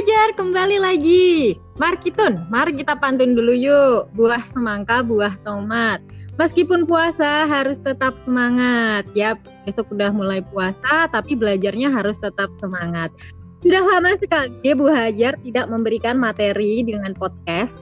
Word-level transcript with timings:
Hajar, 0.00 0.32
kembali 0.32 0.80
lagi. 0.80 1.60
Mari 1.76 2.00
kita, 2.00 2.48
mari 2.48 2.72
kita 2.72 2.96
pantun 2.96 3.36
dulu 3.36 3.52
yuk. 3.52 4.08
Buah 4.16 4.40
semangka, 4.48 5.04
buah 5.04 5.36
tomat. 5.44 6.00
Meskipun 6.40 6.88
puasa 6.88 7.44
harus 7.44 7.76
tetap 7.84 8.16
semangat. 8.16 9.04
Ya, 9.12 9.36
besok 9.68 9.92
udah 9.92 10.08
mulai 10.08 10.40
puasa, 10.40 11.04
tapi 11.12 11.36
belajarnya 11.36 11.92
harus 11.92 12.16
tetap 12.16 12.48
semangat. 12.64 13.12
Sudah 13.60 13.84
lama 13.84 14.16
sekali 14.16 14.72
Bu 14.72 14.88
Hajar 14.88 15.36
tidak 15.44 15.68
memberikan 15.68 16.16
materi 16.16 16.80
dengan 16.80 17.12
podcast. 17.12 17.76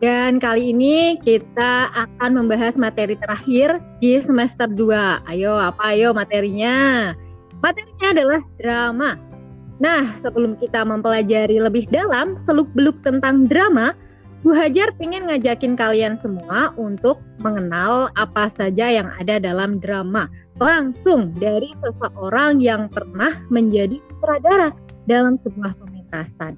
Dan 0.00 0.40
kali 0.40 0.72
ini 0.72 1.20
kita 1.20 1.92
akan 1.92 2.32
membahas 2.32 2.80
materi 2.80 3.12
terakhir 3.20 3.76
di 4.00 4.16
semester 4.24 4.72
2. 4.72 5.28
Ayo, 5.28 5.52
apa 5.52 5.92
ayo 5.92 6.16
materinya? 6.16 7.12
Materinya 7.60 8.08
adalah 8.16 8.40
drama. 8.56 9.27
Nah, 9.78 10.10
sebelum 10.18 10.58
kita 10.58 10.82
mempelajari 10.82 11.62
lebih 11.62 11.86
dalam 11.90 12.34
seluk-beluk 12.34 12.98
tentang 13.06 13.46
drama, 13.46 13.94
Bu 14.46 14.54
Hajar 14.54 14.94
ingin 15.02 15.26
ngajakin 15.26 15.74
kalian 15.74 16.14
semua 16.18 16.70
untuk 16.78 17.18
mengenal 17.42 18.10
apa 18.14 18.46
saja 18.46 18.86
yang 18.86 19.10
ada 19.18 19.42
dalam 19.42 19.82
drama. 19.82 20.30
Langsung 20.62 21.34
dari 21.38 21.74
seseorang 21.82 22.62
yang 22.62 22.86
pernah 22.90 23.34
menjadi 23.50 23.98
sutradara 23.98 24.70
dalam 25.10 25.38
sebuah 25.42 25.74
pementasan. 25.78 26.54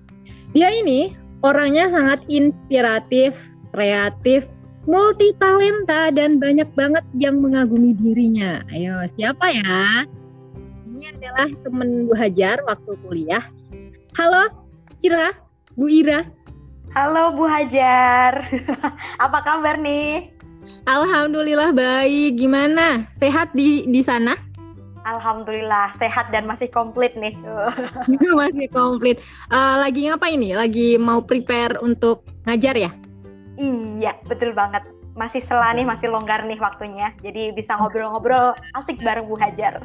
Dia 0.52 0.68
ini 0.72 1.16
orangnya 1.40 1.88
sangat 1.88 2.20
inspiratif, 2.28 3.36
kreatif, 3.72 4.44
multi 4.84 5.32
talenta 5.40 6.12
dan 6.12 6.36
banyak 6.36 6.68
banget 6.76 7.04
yang 7.16 7.40
mengagumi 7.40 7.96
dirinya. 7.96 8.60
Ayo, 8.72 9.08
siapa 9.16 9.56
ya? 9.56 10.04
Ini 11.00 11.16
adalah 11.16 11.48
temen 11.64 12.04
Bu 12.04 12.12
Hajar 12.12 12.60
waktu 12.68 12.92
kuliah. 13.00 13.40
Halo, 14.20 14.52
Ira, 15.00 15.32
Bu 15.72 15.88
Ira. 15.88 16.28
Halo 16.92 17.32
Bu 17.40 17.48
Hajar, 17.48 18.44
apa 19.24 19.38
kabar 19.40 19.80
nih? 19.80 20.28
Alhamdulillah 20.84 21.72
baik. 21.72 22.36
Gimana? 22.36 23.08
Sehat 23.16 23.48
di 23.56 23.88
di 23.88 24.04
sana? 24.04 24.36
Alhamdulillah 25.08 25.96
sehat 25.96 26.28
dan 26.36 26.44
masih 26.44 26.68
komplit 26.68 27.16
nih. 27.16 27.32
masih 28.44 28.68
komplit. 28.68 29.24
Uh, 29.48 29.80
lagi 29.80 30.04
ngapa 30.04 30.28
ini? 30.28 30.52
Lagi 30.52 31.00
mau 31.00 31.24
prepare 31.24 31.80
untuk 31.80 32.28
ngajar 32.44 32.76
ya? 32.76 32.92
Iya, 33.56 34.20
betul 34.28 34.52
banget. 34.52 34.84
Masih 35.16 35.40
sela 35.40 35.72
nih, 35.72 35.88
masih 35.88 36.12
longgar 36.12 36.44
nih 36.44 36.60
waktunya. 36.60 37.16
Jadi 37.24 37.56
bisa 37.56 37.80
ngobrol-ngobrol 37.80 38.52
asik 38.76 39.00
bareng 39.00 39.24
Bu 39.24 39.40
Hajar. 39.40 39.80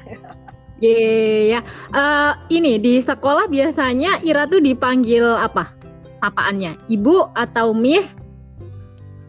Iya, 0.84 1.60
yeah, 1.60 1.64
uh, 1.96 2.36
ini 2.52 2.76
di 2.76 3.00
sekolah 3.00 3.48
biasanya 3.48 4.20
Ira 4.28 4.44
tuh 4.44 4.60
dipanggil 4.60 5.24
apa? 5.24 5.72
Apaannya? 6.20 6.76
Ibu 6.92 7.32
atau 7.32 7.72
Miss? 7.72 8.20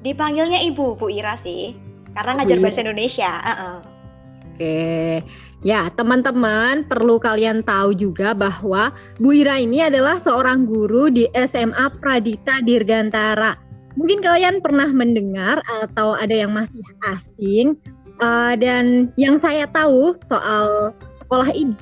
Dipanggilnya 0.03 0.59
Ibu, 0.75 0.99
Bu 0.99 1.07
Ira 1.07 1.39
sih. 1.39 1.79
Karena 2.19 2.43
ngajar 2.43 2.59
bahasa 2.59 2.83
Indonesia. 2.83 3.31
Uh 3.31 3.51
-uh. 3.51 3.77
Oke. 3.79 4.59
Okay. 4.59 5.15
Ya, 5.65 5.91
teman-teman 5.95 6.87
perlu 6.87 7.19
kalian 7.19 7.65
tahu 7.65 7.97
juga 7.97 8.35
bahwa 8.35 8.95
Bu 9.19 9.35
Ira 9.35 9.59
ini 9.59 9.83
adalah 9.87 10.19
seorang 10.19 10.67
guru 10.67 11.11
di 11.11 11.27
SMA 11.35 11.91
Pradita 12.03 12.63
Dirgantara. 12.63 13.57
Mungkin 13.97 14.21
kalian 14.21 14.61
pernah 14.61 14.87
mendengar 14.93 15.65
atau 15.83 16.13
ada 16.15 16.35
yang 16.35 16.53
masih 16.53 16.83
asing. 17.11 17.79
Uh, 18.17 18.57
dan 18.57 19.13
yang 19.21 19.37
saya 19.37 19.69
tahu 19.69 20.17
soal 20.33 20.97
sekolah 21.27 21.51
ini 21.51 21.77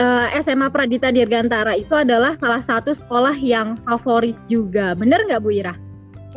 eh, 0.00 0.26
SMA 0.42 0.68
Pradita 0.74 1.14
Dirgantara 1.14 1.76
itu 1.78 1.94
adalah 1.96 2.34
salah 2.36 2.62
satu 2.64 2.92
sekolah 2.96 3.36
yang 3.38 3.78
favorit 3.84 4.36
juga. 4.50 4.92
Bener 4.98 5.24
nggak 5.28 5.42
Bu 5.42 5.54
Ira? 5.54 5.74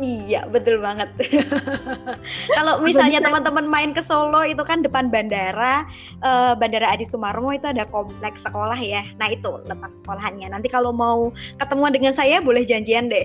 Iya, 0.02 0.50
betul 0.50 0.82
banget. 0.82 1.06
Kalau 2.58 2.82
misalnya 2.82 3.22
teman-teman 3.22 3.62
main 3.70 3.94
ke 3.94 4.02
Solo 4.02 4.42
itu 4.42 4.58
kan 4.66 4.82
depan 4.82 5.06
bandara, 5.06 5.86
uh, 6.18 6.58
Bandara 6.58 6.90
Adi 6.90 7.06
Sumarmo 7.06 7.54
itu 7.54 7.70
ada 7.70 7.86
kompleks 7.86 8.42
sekolah 8.42 8.74
ya. 8.74 9.06
Nah 9.22 9.30
itu 9.30 9.62
letak 9.62 9.94
sekolahannya. 10.02 10.50
Nanti 10.50 10.66
kalau 10.66 10.90
mau 10.90 11.30
ketemuan 11.62 11.94
dengan 11.94 12.10
saya 12.10 12.42
boleh 12.42 12.66
janjian 12.66 13.06
deh. 13.06 13.22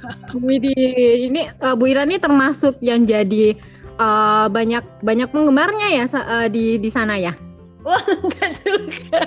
Widih, 0.46 1.26
ini 1.26 1.50
uh, 1.58 1.74
Bu 1.74 1.90
Ira 1.90 2.06
ini 2.06 2.22
termasuk 2.22 2.78
yang 2.78 3.02
jadi 3.02 3.58
uh, 3.98 4.46
banyak 4.46 4.86
banyak 5.02 5.26
penggemarnya 5.26 5.88
ya 5.90 6.04
uh, 6.06 6.46
di 6.46 6.78
di 6.78 6.86
sana 6.86 7.18
ya. 7.18 7.34
Wah, 7.82 8.02
enggak 8.22 8.62
juga. 8.62 9.22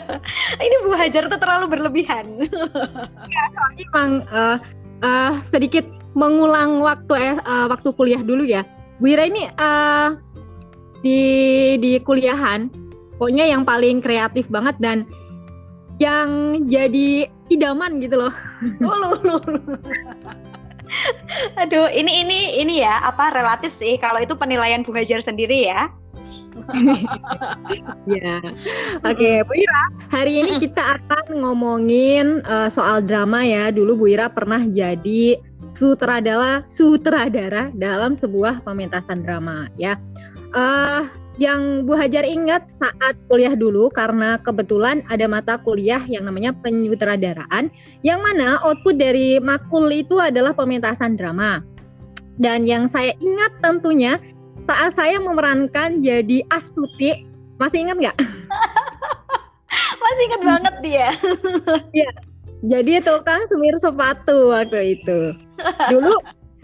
Ini 0.60 0.76
Bu 0.88 0.92
Hajar 0.96 1.28
tuh 1.28 1.40
terlalu 1.40 1.66
berlebihan. 1.76 2.26
ya, 3.34 3.44
soalnya 3.52 3.84
emang 3.92 4.12
uh, 4.32 4.58
uh, 5.04 5.32
sedikit 5.48 5.84
mengulang 6.16 6.80
waktu 6.80 7.40
uh, 7.44 7.68
waktu 7.68 7.92
kuliah 7.96 8.24
dulu 8.24 8.48
ya. 8.48 8.64
Bu 9.04 9.12
Ira 9.12 9.28
ini 9.28 9.52
uh, 9.60 10.16
di 11.04 11.22
di 11.84 12.00
kuliahan 12.00 12.72
pokoknya 13.20 13.52
yang 13.52 13.68
paling 13.68 14.00
kreatif 14.00 14.48
banget 14.48 14.80
dan 14.80 15.04
yang 16.00 16.64
jadi 16.68 17.28
idaman 17.52 18.00
gitu 18.04 18.20
loh. 18.28 18.34
Oh. 18.84 19.40
Aduh, 21.60 21.92
ini 21.92 22.24
ini 22.24 22.40
ini 22.62 22.80
ya 22.84 23.04
apa 23.04 23.36
relatif 23.36 23.76
sih 23.76 24.00
kalau 24.00 24.24
itu 24.24 24.36
penilaian 24.36 24.84
Bu 24.84 24.96
Hajar 24.96 25.20
sendiri 25.24 25.68
ya. 25.68 25.92
ya, 28.16 28.40
oke 29.04 29.16
okay, 29.16 29.44
Bu 29.44 29.54
Ira. 29.60 29.84
Hari 30.10 30.34
ini 30.40 30.52
kita 30.64 31.00
akan 31.00 31.44
ngomongin 31.44 32.42
uh, 32.48 32.72
soal 32.72 33.04
drama 33.04 33.44
ya. 33.44 33.70
Dulu 33.70 34.00
Bu 34.00 34.06
Ira 34.16 34.32
pernah 34.32 34.64
jadi 34.64 35.40
sutradara 35.76 36.64
sutradara 36.72 37.70
dalam 37.76 38.16
sebuah 38.16 38.64
pementasan 38.64 39.28
drama 39.28 39.68
ya. 39.76 40.00
Uh, 40.56 41.04
yang 41.36 41.84
Bu 41.84 42.00
Hajar 42.00 42.24
ingat 42.24 42.72
saat 42.80 43.20
kuliah 43.28 43.60
dulu 43.60 43.92
karena 43.92 44.40
kebetulan 44.40 45.04
ada 45.12 45.28
mata 45.28 45.60
kuliah 45.60 46.00
yang 46.08 46.24
namanya 46.24 46.56
penyutradaraan 46.64 47.68
yang 48.08 48.24
mana 48.24 48.64
output 48.64 48.96
dari 48.96 49.36
makul 49.44 49.92
itu 49.92 50.16
adalah 50.16 50.56
pementasan 50.56 51.20
drama. 51.20 51.60
Dan 52.36 52.68
yang 52.68 52.92
saya 52.92 53.16
ingat 53.24 53.52
tentunya 53.64 54.20
saat 54.66 54.92
saya 54.98 55.22
memerankan 55.22 56.02
jadi 56.02 56.42
Astuti, 56.50 57.26
masih 57.62 57.86
ingat 57.86 57.98
nggak? 58.02 58.18
masih 60.04 60.24
ingat 60.30 60.42
banget 60.42 60.76
dia. 60.82 61.10
Iya. 61.96 62.12
Jadi 62.66 62.98
tukang 63.06 63.46
semir 63.46 63.78
sepatu 63.78 64.50
waktu 64.50 64.98
itu. 64.98 65.38
Dulu 65.94 66.18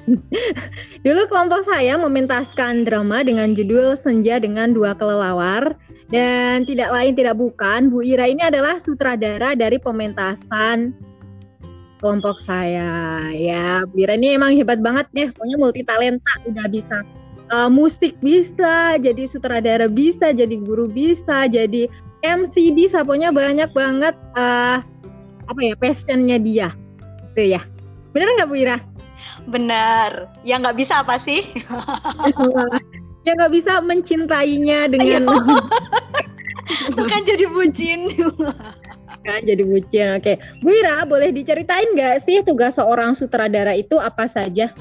Dulu 1.06 1.22
kelompok 1.29 1.62
saya 1.66 1.94
mementaskan 1.94 2.89
drama 2.89 3.22
dengan 3.22 3.53
judul 3.53 3.94
Senja 3.94 4.41
dengan 4.41 4.73
Dua 4.73 4.97
Kelelawar 4.97 5.78
dan 6.09 6.66
tidak 6.66 6.89
lain 6.89 7.13
tidak 7.13 7.38
bukan 7.38 7.94
Bu 7.94 8.01
Ira 8.01 8.28
ini 8.28 8.41
adalah 8.41 8.81
sutradara 8.81 9.53
dari 9.53 9.78
pementasan 9.78 10.97
kelompok 12.01 12.41
saya. 12.41 13.29
Ya, 13.29 13.85
Bu 13.85 14.01
Ira 14.01 14.18
ini 14.18 14.33
emang 14.35 14.57
hebat 14.57 14.81
banget 14.81 15.06
deh, 15.13 15.29
pokoknya 15.31 15.57
multi 15.62 15.81
talenta, 15.85 16.33
udah 16.50 16.66
bisa 16.68 17.06
uh, 17.51 17.69
musik 17.69 18.16
bisa, 18.23 18.97
jadi 18.97 19.28
sutradara 19.28 19.91
bisa, 19.91 20.31
jadi 20.31 20.56
guru 20.63 20.88
bisa, 20.88 21.45
jadi 21.51 21.91
MC 22.23 22.73
bisa, 22.73 23.03
pokoknya 23.03 23.35
banyak 23.35 23.69
banget 23.75 24.16
uh, 24.39 24.79
apa 25.45 25.59
ya 25.59 25.75
passionnya 25.78 26.39
dia, 26.39 26.72
tuh 27.35 27.45
ya. 27.45 27.62
Bener 28.16 28.28
nggak 28.39 28.50
Bu 28.50 28.56
Ira? 28.59 28.78
Bener. 29.47 30.31
Ya 30.47 30.59
nggak 30.59 30.79
bisa 30.79 31.03
apa 31.03 31.19
sih? 31.19 31.44
ya 33.28 33.31
nggak 33.35 33.53
bisa 33.53 33.79
mencintainya 33.83 34.91
dengan. 34.91 35.28
Bukan 36.98 37.21
jadi 37.27 37.45
bucin. 37.51 38.15
kan 39.21 39.42
jadi 39.44 39.63
bucin. 39.63 40.07
Oke, 40.18 40.39
Bu 40.63 40.71
Ira 40.71 41.03
boleh 41.07 41.31
diceritain 41.36 41.94
nggak 41.94 42.24
sih 42.24 42.44
tugas 42.44 42.80
seorang 42.80 43.15
sutradara 43.15 43.75
itu 43.75 43.98
apa 44.00 44.27
saja? 44.27 44.71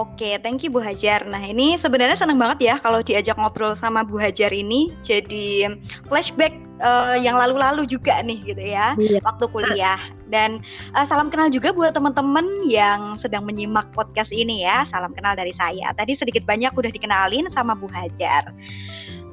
Oke, 0.00 0.40
thank 0.40 0.64
you 0.64 0.72
Bu 0.72 0.80
Hajar. 0.80 1.28
Nah 1.28 1.44
ini 1.44 1.76
sebenarnya 1.76 2.16
senang 2.16 2.40
banget 2.40 2.72
ya 2.72 2.74
kalau 2.80 3.04
diajak 3.04 3.36
ngobrol 3.36 3.76
sama 3.76 4.00
Bu 4.00 4.16
Hajar 4.16 4.48
ini. 4.48 4.88
Jadi 5.04 5.68
flashback 6.08 6.56
uh, 6.80 7.20
yang 7.20 7.36
lalu-lalu 7.36 7.84
juga 7.84 8.24
nih 8.24 8.40
gitu 8.48 8.64
ya, 8.64 8.96
iya. 8.96 9.20
waktu 9.20 9.44
kuliah. 9.52 10.00
Dan 10.32 10.64
uh, 10.96 11.04
salam 11.04 11.28
kenal 11.28 11.52
juga 11.52 11.76
buat 11.76 11.92
teman-teman 11.92 12.64
yang 12.64 13.20
sedang 13.20 13.44
menyimak 13.44 13.92
podcast 13.92 14.32
ini 14.32 14.64
ya. 14.64 14.88
Salam 14.88 15.12
kenal 15.12 15.36
dari 15.36 15.52
saya. 15.60 15.92
Tadi 15.92 16.16
sedikit 16.16 16.48
banyak 16.48 16.72
udah 16.72 16.88
dikenalin 16.88 17.52
sama 17.52 17.76
Bu 17.76 17.84
Hajar. 17.92 18.56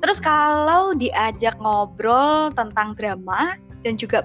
Terus 0.03 0.19
kalau 0.19 0.91
diajak 0.99 1.55
ngobrol 1.63 2.51
tentang 2.59 2.91
drama 2.99 3.55
dan 3.87 3.95
juga 3.95 4.19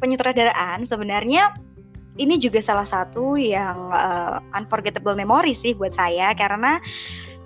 penyutradaraan, 0.00 0.88
sebenarnya 0.88 1.52
ini 2.16 2.40
juga 2.40 2.60
salah 2.64 2.88
satu 2.88 3.36
yang 3.36 3.92
uh, 3.92 4.40
unforgettable 4.56 5.16
memory 5.16 5.52
sih 5.52 5.76
buat 5.76 5.92
saya 5.92 6.32
karena 6.32 6.80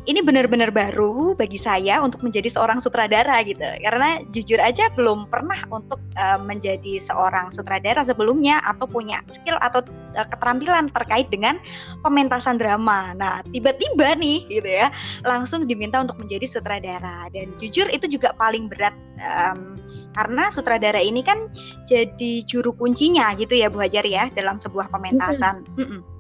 ini 0.09 0.25
benar-benar 0.25 0.73
baru 0.73 1.37
bagi 1.37 1.61
saya 1.61 2.01
untuk 2.01 2.25
menjadi 2.25 2.49
seorang 2.49 2.81
sutradara 2.81 3.45
gitu. 3.45 3.61
Karena 3.61 4.25
jujur 4.33 4.57
aja 4.57 4.89
belum 4.97 5.29
pernah 5.29 5.61
untuk 5.69 6.01
uh, 6.17 6.41
menjadi 6.41 7.03
seorang 7.05 7.53
sutradara 7.53 8.01
sebelumnya 8.07 8.65
atau 8.65 8.89
punya 8.89 9.21
skill 9.29 9.61
atau 9.61 9.85
uh, 10.17 10.27
keterampilan 10.33 10.89
terkait 10.97 11.29
dengan 11.29 11.61
pementasan 12.01 12.57
drama. 12.57 13.13
Nah, 13.13 13.45
tiba-tiba 13.53 14.17
nih 14.17 14.49
gitu 14.49 14.71
ya, 14.71 14.89
langsung 15.29 15.69
diminta 15.69 16.01
untuk 16.01 16.17
menjadi 16.17 16.49
sutradara 16.49 17.29
dan 17.37 17.53
jujur 17.61 17.85
itu 17.93 18.09
juga 18.09 18.33
paling 18.41 18.73
berat 18.73 18.97
um, 19.21 19.77
karena 20.17 20.51
sutradara 20.51 20.99
ini 20.99 21.23
kan 21.23 21.47
jadi 21.87 22.43
juru 22.49 22.75
kuncinya 22.75 23.37
gitu 23.39 23.55
ya 23.55 23.71
Bu 23.71 23.85
Hajar 23.85 24.03
ya 24.09 24.33
dalam 24.33 24.57
sebuah 24.59 24.89
pementasan. 24.91 25.63
Mm 25.77 25.87
-mm 25.87 26.20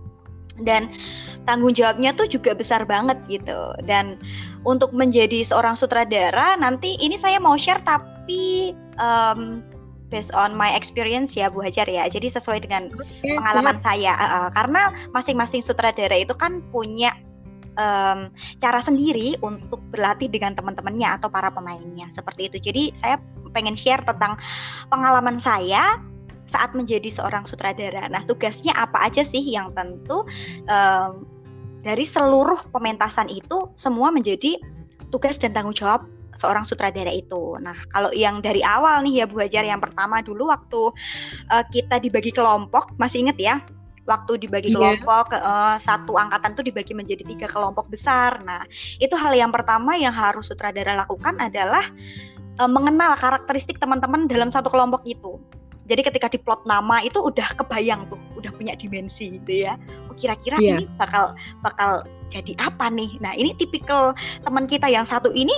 dan 0.62 0.92
tanggung 1.48 1.72
jawabnya 1.72 2.12
tuh 2.14 2.28
juga 2.28 2.52
besar 2.52 2.84
banget 2.84 3.16
gitu. 3.26 3.72
Dan 3.84 4.20
untuk 4.68 4.92
menjadi 4.92 5.42
seorang 5.42 5.74
sutradara 5.74 6.56
nanti 6.60 7.00
ini 7.00 7.16
saya 7.16 7.40
mau 7.40 7.56
share 7.56 7.80
tapi 7.82 8.72
um, 9.00 9.64
based 10.10 10.34
on 10.34 10.52
my 10.52 10.68
experience 10.74 11.38
ya 11.38 11.48
Bu 11.48 11.62
Hajar 11.62 11.86
ya. 11.86 12.10
Jadi 12.10 12.28
sesuai 12.28 12.66
dengan 12.66 12.90
pengalaman 13.22 13.78
saya. 13.80 14.12
Uh, 14.18 14.50
karena 14.52 14.92
masing-masing 15.14 15.62
sutradara 15.62 16.18
itu 16.18 16.34
kan 16.34 16.60
punya 16.74 17.14
um, 17.78 18.28
cara 18.58 18.82
sendiri 18.82 19.38
untuk 19.40 19.78
berlatih 19.94 20.28
dengan 20.28 20.58
teman-temannya 20.58 21.08
atau 21.16 21.30
para 21.30 21.48
pemainnya. 21.48 22.10
Seperti 22.12 22.50
itu. 22.50 22.58
Jadi 22.58 22.82
saya 22.98 23.16
pengen 23.54 23.74
share 23.74 24.02
tentang 24.06 24.38
pengalaman 24.90 25.38
saya 25.38 25.98
saat 26.50 26.74
menjadi 26.74 27.08
seorang 27.08 27.46
sutradara. 27.46 28.10
Nah, 28.10 28.26
tugasnya 28.26 28.74
apa 28.74 29.06
aja 29.06 29.22
sih 29.22 29.40
yang 29.40 29.70
tentu 29.72 30.26
um, 30.66 31.24
dari 31.80 32.04
seluruh 32.04 32.60
pementasan 32.74 33.30
itu 33.32 33.70
semua 33.78 34.12
menjadi 34.12 34.60
tugas 35.08 35.40
dan 35.40 35.56
tanggung 35.56 35.74
jawab 35.74 36.04
seorang 36.38 36.62
sutradara 36.66 37.10
itu. 37.10 37.58
Nah, 37.58 37.74
kalau 37.90 38.10
yang 38.14 38.42
dari 38.44 38.62
awal 38.62 39.02
nih 39.02 39.22
ya 39.22 39.24
Bu 39.26 39.42
Hajar 39.42 39.66
yang 39.66 39.82
pertama 39.82 40.22
dulu 40.22 40.50
waktu 40.50 40.92
uh, 41.50 41.64
kita 41.70 41.98
dibagi 41.98 42.30
kelompok, 42.30 42.94
masih 43.00 43.26
inget 43.26 43.38
ya? 43.40 43.56
Waktu 44.08 44.42
dibagi 44.42 44.74
yeah. 44.74 44.78
kelompok 44.78 45.34
uh, 45.34 45.76
satu 45.78 46.18
angkatan 46.18 46.58
tuh 46.58 46.64
dibagi 46.66 46.94
menjadi 46.96 47.22
tiga 47.22 47.46
kelompok 47.50 47.90
besar. 47.90 48.42
Nah, 48.42 48.66
itu 48.98 49.14
hal 49.14 49.34
yang 49.34 49.50
pertama 49.54 49.94
yang 49.98 50.14
harus 50.14 50.50
sutradara 50.50 50.98
lakukan 50.98 51.38
adalah 51.38 51.84
uh, 52.58 52.70
mengenal 52.70 53.14
karakteristik 53.18 53.78
teman-teman 53.78 54.26
dalam 54.30 54.48
satu 54.50 54.70
kelompok 54.72 55.02
itu 55.06 55.38
jadi 55.88 56.06
ketika 56.06 56.26
diplot 56.30 56.62
nama 56.68 57.02
itu 57.02 57.18
udah 57.18 57.56
kebayang 57.58 58.06
tuh 58.12 58.20
udah 58.38 58.52
punya 58.54 58.78
dimensi 58.78 59.40
gitu 59.40 59.66
ya. 59.66 59.74
Oh, 60.06 60.14
kira-kira 60.14 60.60
yeah. 60.62 60.78
ini 60.78 60.86
bakal 61.00 61.34
bakal 61.64 62.06
jadi 62.30 62.54
apa 62.62 62.92
nih? 62.92 63.18
Nah 63.18 63.34
ini 63.34 63.56
tipikal 63.58 64.14
teman 64.46 64.70
kita 64.70 64.86
yang 64.86 65.02
satu 65.02 65.34
ini 65.34 65.52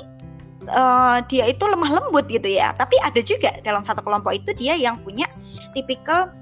uh, 0.73 1.21
dia 1.29 1.53
itu 1.53 1.61
lemah 1.61 2.01
lembut 2.01 2.25
gitu 2.33 2.49
ya. 2.49 2.73
Tapi 2.81 2.97
ada 3.05 3.21
juga 3.21 3.61
dalam 3.61 3.85
satu 3.85 4.01
kelompok 4.01 4.33
itu 4.33 4.51
dia 4.57 4.73
yang 4.73 4.97
punya 5.05 5.29
tipikal 5.77 6.33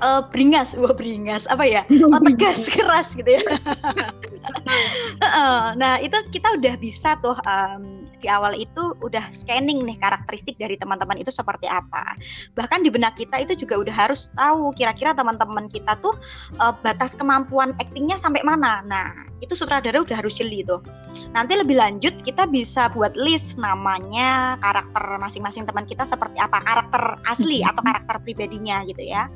uh, 0.00 0.22
beringas, 0.30 0.74
wah 0.78 0.94
beringas 0.94 1.44
apa 1.50 1.66
ya, 1.66 1.82
oh, 2.06 2.20
tegas 2.22 2.66
keras 2.70 3.10
gitu 3.14 3.38
ya. 3.38 3.42
nah 5.80 5.98
itu 5.98 6.16
kita 6.30 6.54
udah 6.58 6.74
bisa 6.78 7.18
tuh 7.20 7.36
um, 7.44 8.06
di 8.18 8.26
awal 8.26 8.56
itu 8.56 8.93
udah 9.02 9.30
scanning 9.34 9.82
nih 9.82 9.98
karakteristik 9.98 10.58
dari 10.60 10.78
teman-teman 10.78 11.18
itu 11.18 11.32
seperti 11.32 11.66
apa. 11.66 12.14
Bahkan 12.54 12.86
di 12.86 12.90
benak 12.92 13.18
kita 13.18 13.42
itu 13.42 13.66
juga 13.66 13.80
udah 13.80 13.94
harus 13.94 14.30
tahu 14.38 14.70
kira-kira 14.76 15.16
teman-teman 15.16 15.66
kita 15.70 15.98
tuh 15.98 16.14
uh, 16.62 16.74
batas 16.82 17.16
kemampuan 17.18 17.74
aktingnya 17.82 18.20
sampai 18.20 18.44
mana. 18.46 18.84
Nah 18.84 19.10
itu 19.42 19.56
sutradara 19.58 20.02
udah 20.02 20.20
harus 20.20 20.36
jeli 20.36 20.62
tuh. 20.62 20.80
Nanti 21.34 21.58
lebih 21.58 21.78
lanjut 21.78 22.14
kita 22.22 22.46
bisa 22.46 22.90
buat 22.94 23.14
list 23.18 23.58
namanya 23.58 24.58
karakter 24.62 25.18
masing-masing 25.18 25.66
teman 25.66 25.86
kita 25.86 26.06
seperti 26.06 26.38
apa 26.38 26.62
karakter 26.62 27.18
asli 27.26 27.62
atau 27.66 27.82
karakter 27.82 28.16
pribadinya 28.22 28.86
gitu 28.86 29.02
ya 29.02 29.26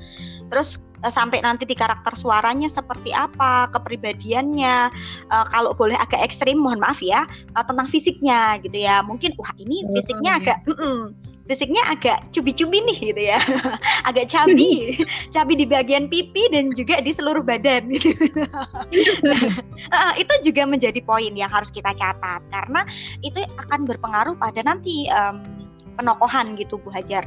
terus 0.48 0.80
uh, 1.04 1.12
sampai 1.12 1.44
nanti 1.44 1.68
di 1.68 1.76
karakter 1.76 2.16
suaranya 2.16 2.66
seperti 2.72 3.12
apa, 3.12 3.68
kepribadiannya, 3.70 4.90
uh, 5.30 5.46
kalau 5.52 5.76
boleh 5.76 5.94
agak 5.94 6.24
ekstrim, 6.24 6.58
mohon 6.58 6.80
maaf 6.80 6.98
ya, 7.04 7.28
uh, 7.54 7.64
tentang 7.64 7.86
fisiknya 7.86 8.58
gitu 8.64 8.74
ya. 8.74 9.04
Mungkin 9.04 9.36
wah 9.38 9.47
ini 9.56 9.86
oh, 9.88 9.92
fisiknya 9.96 10.32
agak, 10.36 10.58
mm 10.68 10.76
-mm, 10.76 10.98
fisiknya 11.48 11.82
agak 11.88 12.18
cubi-cubi 12.36 12.84
nih 12.84 12.98
gitu 13.12 13.22
ya, 13.32 13.40
agak 14.08 14.28
cabi, 14.28 15.00
cabi 15.34 15.52
di 15.56 15.64
bagian 15.64 16.12
pipi 16.12 16.52
dan 16.52 16.68
juga 16.76 17.00
di 17.00 17.16
seluruh 17.16 17.40
badan 17.40 17.88
gitu. 17.88 18.12
nah, 19.28 20.12
itu 20.20 20.34
juga 20.44 20.68
menjadi 20.68 21.00
poin 21.00 21.32
yang 21.32 21.48
harus 21.48 21.72
kita 21.72 21.96
catat 21.96 22.44
karena 22.52 22.84
itu 23.24 23.40
akan 23.56 23.88
berpengaruh 23.88 24.36
pada 24.36 24.60
nanti 24.60 25.08
um, 25.08 25.40
penokohan 25.96 26.54
gitu 26.60 26.76
Bu 26.78 26.92
Hajar 26.92 27.24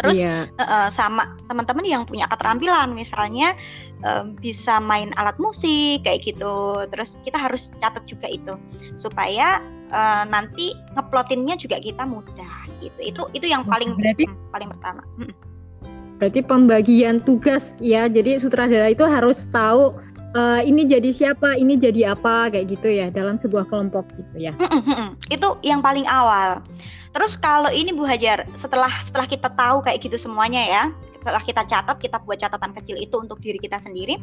terus 0.00 0.16
yeah. 0.16 0.48
Iya. 0.56 0.64
uh, 0.64 0.88
sama 0.88 1.36
teman-teman 1.52 1.84
yang 1.84 2.02
punya 2.08 2.24
keterampilan 2.32 2.96
misalnya 2.96 3.52
uh, 4.00 4.24
bisa 4.40 4.80
main 4.80 5.12
alat 5.20 5.36
musik 5.36 6.00
kayak 6.02 6.24
gitu 6.24 6.88
terus 6.88 7.20
kita 7.28 7.36
harus 7.36 7.68
catat 7.84 8.02
juga 8.08 8.26
itu 8.32 8.56
supaya 8.96 9.60
uh, 9.92 10.24
nanti 10.24 10.72
ngeplotinnya 10.96 11.60
juga 11.60 11.76
kita 11.78 12.08
mudah 12.08 12.52
gitu 12.80 13.00
itu 13.04 13.22
itu 13.36 13.46
yang 13.46 13.68
paling 13.68 13.92
berarti 14.00 14.24
hmm, 14.24 14.36
paling 14.48 14.68
pertama 14.72 15.02
hmm. 15.20 15.32
berarti 16.16 16.40
pembagian 16.40 17.20
tugas 17.20 17.76
ya 17.76 18.08
jadi 18.08 18.40
sutradara 18.40 18.88
itu 18.88 19.04
harus 19.04 19.44
tahu 19.52 19.92
uh, 20.34 20.60
ini 20.62 20.86
jadi 20.86 21.10
siapa, 21.10 21.58
ini 21.58 21.78
jadi 21.78 22.14
apa 22.14 22.50
kayak 22.52 22.78
gitu 22.78 22.88
ya 22.90 23.06
dalam 23.10 23.34
sebuah 23.34 23.66
kelompok 23.70 24.06
gitu 24.14 24.50
ya. 24.50 24.52
Hmm, 24.54 24.82
hmm, 24.82 25.08
itu 25.30 25.48
yang 25.66 25.82
paling 25.82 26.06
awal. 26.06 26.62
Terus 27.10 27.34
kalau 27.34 27.70
ini 27.74 27.90
Bu 27.90 28.06
Hajar, 28.06 28.46
setelah 28.54 28.90
setelah 29.02 29.26
kita 29.26 29.50
tahu 29.58 29.82
kayak 29.82 29.98
gitu 30.06 30.14
semuanya 30.14 30.62
ya, 30.62 30.82
setelah 31.18 31.42
kita 31.42 31.62
catat, 31.66 31.96
kita 31.98 32.22
buat 32.22 32.38
catatan 32.38 32.70
kecil 32.78 32.96
itu 33.02 33.18
untuk 33.18 33.42
diri 33.42 33.58
kita 33.58 33.82
sendiri, 33.82 34.22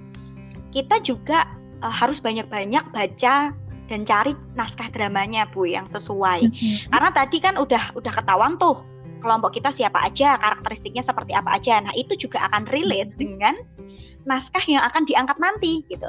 kita 0.71 1.03
juga 1.03 1.45
uh, 1.83 1.91
harus 1.91 2.23
banyak-banyak 2.23 2.83
baca 2.95 3.51
dan 3.87 4.01
cari 4.03 4.35
naskah 4.55 4.87
dramanya 4.91 5.47
Bu 5.51 5.67
yang 5.67 5.87
sesuai. 5.91 6.47
Mm-hmm. 6.47 6.91
Karena 6.91 7.09
tadi 7.11 7.37
kan 7.39 7.55
udah 7.55 7.95
udah 7.95 8.13
ketahuan 8.13 8.59
tuh 8.59 8.83
kelompok 9.19 9.57
kita 9.57 9.71
siapa 9.73 9.97
aja, 10.07 10.37
karakteristiknya 10.39 11.03
seperti 11.03 11.33
apa 11.33 11.57
aja. 11.57 11.81
Nah, 11.81 11.91
itu 11.95 12.15
juga 12.15 12.47
akan 12.51 12.67
relate 12.71 13.15
mm-hmm. 13.15 13.21
dengan 13.21 13.55
naskah 14.27 14.63
yang 14.67 14.83
akan 14.87 15.07
diangkat 15.07 15.37
nanti 15.39 15.83
gitu. 15.87 16.07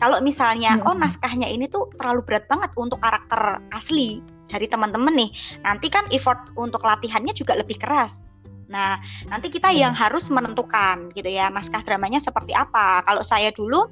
Kalau 0.00 0.18
misalnya 0.22 0.78
mm-hmm. 0.78 0.88
oh 0.90 0.96
naskahnya 0.96 1.48
ini 1.50 1.66
tuh 1.70 1.90
terlalu 1.98 2.22
berat 2.26 2.44
banget 2.50 2.70
untuk 2.78 2.98
karakter 3.02 3.62
asli, 3.74 4.24
dari 4.50 4.66
teman-teman 4.66 5.14
nih. 5.14 5.30
Nanti 5.62 5.86
kan 5.86 6.10
effort 6.10 6.50
untuk 6.58 6.82
latihannya 6.82 7.30
juga 7.32 7.54
lebih 7.54 7.78
keras. 7.78 8.26
Nah, 8.70 8.98
nanti 9.26 9.50
kita 9.50 9.70
yang 9.74 9.94
harus 9.94 10.30
menentukan 10.30 11.10
gitu 11.14 11.26
ya, 11.26 11.50
naskah 11.50 11.82
dramanya 11.82 12.22
seperti 12.22 12.54
apa. 12.54 13.02
Kalau 13.02 13.22
saya 13.26 13.50
dulu 13.50 13.90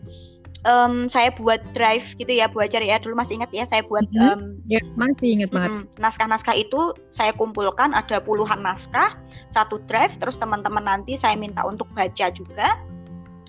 um, 0.67 1.07
saya 1.07 1.31
buat 1.37 1.61
drive 1.77 2.05
gitu 2.19 2.33
ya 2.33 2.51
Bu 2.51 2.65
Ajar 2.65 2.83
ya 2.83 2.99
dulu 2.99 3.15
masih 3.15 3.39
ingat 3.39 3.51
ya 3.53 3.65
saya 3.69 3.83
buat 3.87 4.09
um, 4.19 4.59
ya, 4.67 4.81
masih 4.99 5.39
ingat 5.39 5.51
banget 5.53 5.87
naskah-naskah 6.01 6.57
itu 6.57 6.97
saya 7.15 7.31
kumpulkan 7.37 7.95
ada 7.95 8.19
puluhan 8.19 8.65
naskah 8.65 9.15
satu 9.55 9.79
drive 9.87 10.17
terus 10.19 10.41
teman-teman 10.41 10.83
nanti 10.83 11.15
saya 11.15 11.37
minta 11.39 11.63
untuk 11.63 11.87
baca 11.95 12.33
juga 12.33 12.75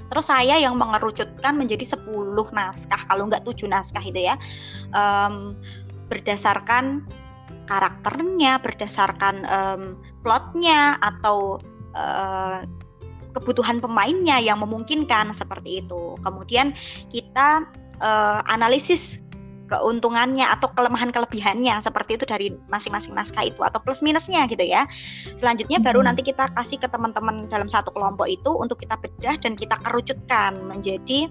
terus 0.10 0.26
saya 0.26 0.58
yang 0.58 0.74
mengerucutkan 0.74 1.54
menjadi 1.54 1.94
10 1.94 2.34
naskah 2.34 3.02
kalau 3.06 3.30
nggak 3.30 3.46
tujuh 3.46 3.70
naskah 3.70 4.02
itu 4.02 4.26
ya 4.26 4.36
um, 4.94 5.54
berdasarkan 6.10 7.06
karakternya, 7.70 8.58
berdasarkan 8.60 9.46
um, 9.46 9.82
plotnya 10.26 10.98
atau 11.00 11.62
uh, 11.94 12.66
kebutuhan 13.38 13.78
pemainnya 13.78 14.42
yang 14.42 14.60
memungkinkan 14.60 15.32
seperti 15.38 15.86
itu. 15.86 16.18
Kemudian 16.26 16.74
kita 17.14 17.70
uh, 18.02 18.42
analisis 18.50 19.22
keuntungannya 19.70 20.42
atau 20.50 20.74
kelemahan 20.74 21.14
kelebihannya 21.14 21.78
seperti 21.86 22.18
itu 22.18 22.26
dari 22.26 22.50
masing-masing 22.74 23.14
naskah 23.14 23.46
itu 23.46 23.62
atau 23.62 23.78
plus 23.78 24.02
minusnya 24.02 24.50
gitu 24.50 24.66
ya. 24.66 24.90
Selanjutnya 25.38 25.78
baru 25.78 26.02
nanti 26.02 26.26
kita 26.26 26.50
kasih 26.58 26.82
ke 26.82 26.90
teman-teman 26.90 27.46
dalam 27.48 27.70
satu 27.70 27.94
kelompok 27.94 28.26
itu 28.26 28.50
untuk 28.50 28.82
kita 28.82 28.98
bedah 28.98 29.38
dan 29.38 29.54
kita 29.54 29.78
kerucutkan 29.86 30.58
menjadi 30.66 31.30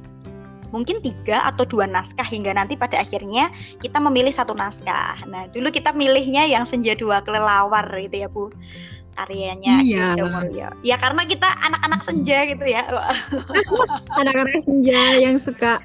mungkin 0.71 1.01
tiga 1.01 1.49
atau 1.49 1.65
dua 1.65 1.89
naskah 1.89 2.27
hingga 2.27 2.53
nanti 2.53 2.77
pada 2.77 3.01
akhirnya 3.01 3.49
kita 3.81 3.99
memilih 3.99 4.33
satu 4.33 4.53
naskah. 4.53 5.25
Nah, 5.29 5.49
dulu 5.53 5.73
kita 5.73 5.93
milihnya 5.97 6.45
yang 6.49 6.69
senja 6.69 6.93
dua 6.97 7.25
kelelawar 7.25 7.89
gitu 7.97 8.17
ya 8.25 8.29
Bu 8.29 8.53
karyanya 9.19 9.83
iya. 9.83 10.15
gitu 10.15 10.55
ya. 10.55 10.71
Ya 10.87 10.97
karena 10.97 11.27
kita 11.27 11.49
anak-anak 11.67 12.01
senja 12.07 12.39
gitu 12.47 12.65
ya. 12.65 12.87
anak-anak 14.21 14.63
senja 14.63 15.03
yang 15.19 15.43
suka 15.43 15.83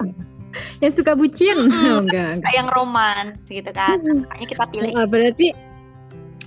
yang 0.85 0.93
suka 0.93 1.17
bucin. 1.17 1.57
Hmm, 1.57 1.89
oh, 1.89 1.99
enggak, 2.05 2.29
enggak. 2.39 2.53
Yang 2.53 2.67
roman 2.77 3.25
gitu 3.49 3.71
kan. 3.73 3.97
Makanya 4.29 4.47
kita 4.53 4.63
pilih. 4.69 4.91
Nah, 4.93 5.09
berarti 5.09 5.47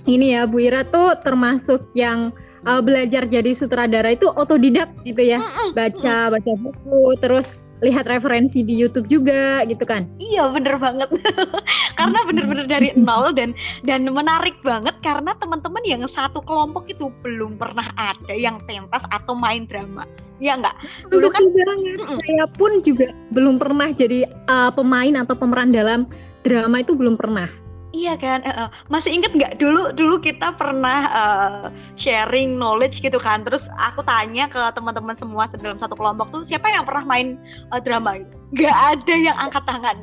ini 0.07 0.39
ya 0.39 0.47
Bu 0.47 0.63
Ira 0.63 0.87
tuh 0.87 1.19
termasuk 1.27 1.83
yang 1.91 2.31
uh, 2.63 2.79
belajar 2.79 3.27
jadi 3.27 3.51
sutradara 3.51 4.15
itu 4.15 4.31
otodidak 4.31 4.87
gitu 5.03 5.19
ya. 5.19 5.43
Baca 5.75 6.31
baca 6.31 6.51
buku 6.55 7.19
terus 7.19 7.47
lihat 7.81 8.09
referensi 8.09 8.65
di 8.65 8.73
YouTube 8.73 9.05
juga 9.05 9.61
gitu 9.69 9.83
kan? 9.85 10.09
Iya 10.17 10.49
bener 10.53 10.81
banget. 10.81 11.09
Karena 11.99 12.19
bener-bener 12.25 12.65
dari 12.65 12.89
nol 12.97 13.33
dan 13.33 13.53
dan 13.85 14.05
menarik 14.09 14.57
banget 14.61 14.93
karena 15.01 15.33
teman-teman 15.41 15.81
yang 15.85 16.05
satu 16.05 16.41
kelompok 16.45 16.85
itu 16.89 17.09
belum 17.25 17.57
pernah 17.57 17.89
ada 17.97 18.33
yang 18.33 18.61
pentas 18.69 19.01
atau 19.09 19.33
main 19.33 19.65
drama. 19.65 20.05
Ya 20.37 20.53
enggak 20.53 20.77
dulu 21.09 21.33
kan 21.33 21.41
banget 21.49 21.97
saya 22.05 22.45
pun 22.53 22.71
juga 22.85 23.09
belum 23.33 23.57
pernah 23.57 23.89
jadi 23.89 24.29
uh, 24.45 24.69
pemain 24.69 25.25
atau 25.25 25.33
pemeran 25.33 25.73
dalam 25.73 26.05
drama 26.45 26.85
itu 26.85 26.93
belum 26.93 27.17
pernah 27.17 27.49
Iya 27.97 28.13
kan, 28.21 28.45
uh, 28.45 28.51
uh. 28.53 28.69
masih 28.93 29.09
inget 29.09 29.33
nggak 29.33 29.57
dulu 29.57 29.89
dulu 29.97 30.21
kita 30.21 30.53
pernah 30.53 30.99
uh, 31.09 31.65
sharing 31.97 32.53
knowledge 32.53 33.01
gitu 33.01 33.17
kan, 33.17 33.41
terus 33.41 33.65
aku 33.73 34.05
tanya 34.05 34.45
ke 34.45 34.61
teman-teman 34.77 35.17
semua 35.17 35.49
dalam 35.57 35.81
satu 35.81 35.97
kelompok 35.97 36.29
tuh 36.29 36.41
siapa 36.45 36.69
yang 36.69 36.85
pernah 36.85 37.01
main 37.09 37.41
uh, 37.73 37.81
drama 37.81 38.21
itu? 38.21 38.37
Nggak 38.53 38.77
ada 38.77 39.13
yang 39.17 39.37
angkat 39.41 39.63
tangan. 39.65 39.97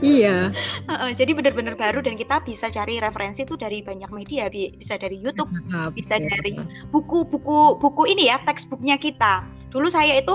iya. 0.00 0.48
Uh, 0.88 0.92
uh, 0.92 1.10
jadi 1.12 1.36
benar-benar 1.36 1.76
baru 1.76 2.00
dan 2.00 2.16
kita 2.16 2.40
bisa 2.48 2.72
cari 2.72 2.96
referensi 2.96 3.44
tuh 3.44 3.60
dari 3.60 3.84
banyak 3.84 4.08
media, 4.08 4.48
bisa 4.48 4.96
dari 4.96 5.20
YouTube, 5.20 5.52
bisa 5.92 6.16
dari 6.16 6.56
buku-buku 6.88 7.76
buku 7.76 8.02
ini 8.08 8.32
ya 8.32 8.40
textbooknya 8.48 8.96
kita. 8.96 9.44
Dulu 9.68 9.92
saya 9.92 10.16
itu 10.16 10.32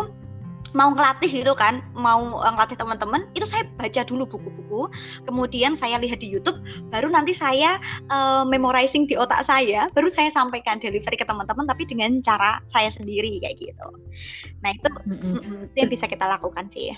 mau 0.76 0.92
ngelatih 0.92 1.32
gitu 1.32 1.56
kan 1.56 1.80
mau 1.96 2.36
uh, 2.36 2.52
ngelatih 2.52 2.76
teman-teman 2.76 3.24
itu 3.32 3.48
saya 3.48 3.64
baca 3.80 4.02
dulu 4.04 4.28
buku-buku. 4.28 4.92
Kemudian 5.24 5.80
saya 5.80 5.96
lihat 5.98 6.20
di 6.20 6.28
YouTube 6.28 6.60
baru 6.92 7.08
nanti 7.08 7.32
saya 7.32 7.80
uh, 8.12 8.44
memorizing 8.44 9.08
di 9.08 9.16
otak 9.16 9.48
saya 9.48 9.88
baru 9.96 10.12
saya 10.12 10.28
sampaikan 10.36 10.84
delivery 10.84 11.16
ke 11.16 11.24
teman-teman 11.24 11.64
tapi 11.64 11.88
dengan 11.88 12.20
cara 12.20 12.60
saya 12.76 12.92
sendiri 12.92 13.40
kayak 13.40 13.56
gitu. 13.58 13.88
Nah 14.60 14.76
itu 14.76 14.88
itu 15.72 15.78
yang 15.80 15.90
bisa 15.90 16.06
kita 16.12 16.28
lakukan 16.28 16.68
sih. 16.76 16.92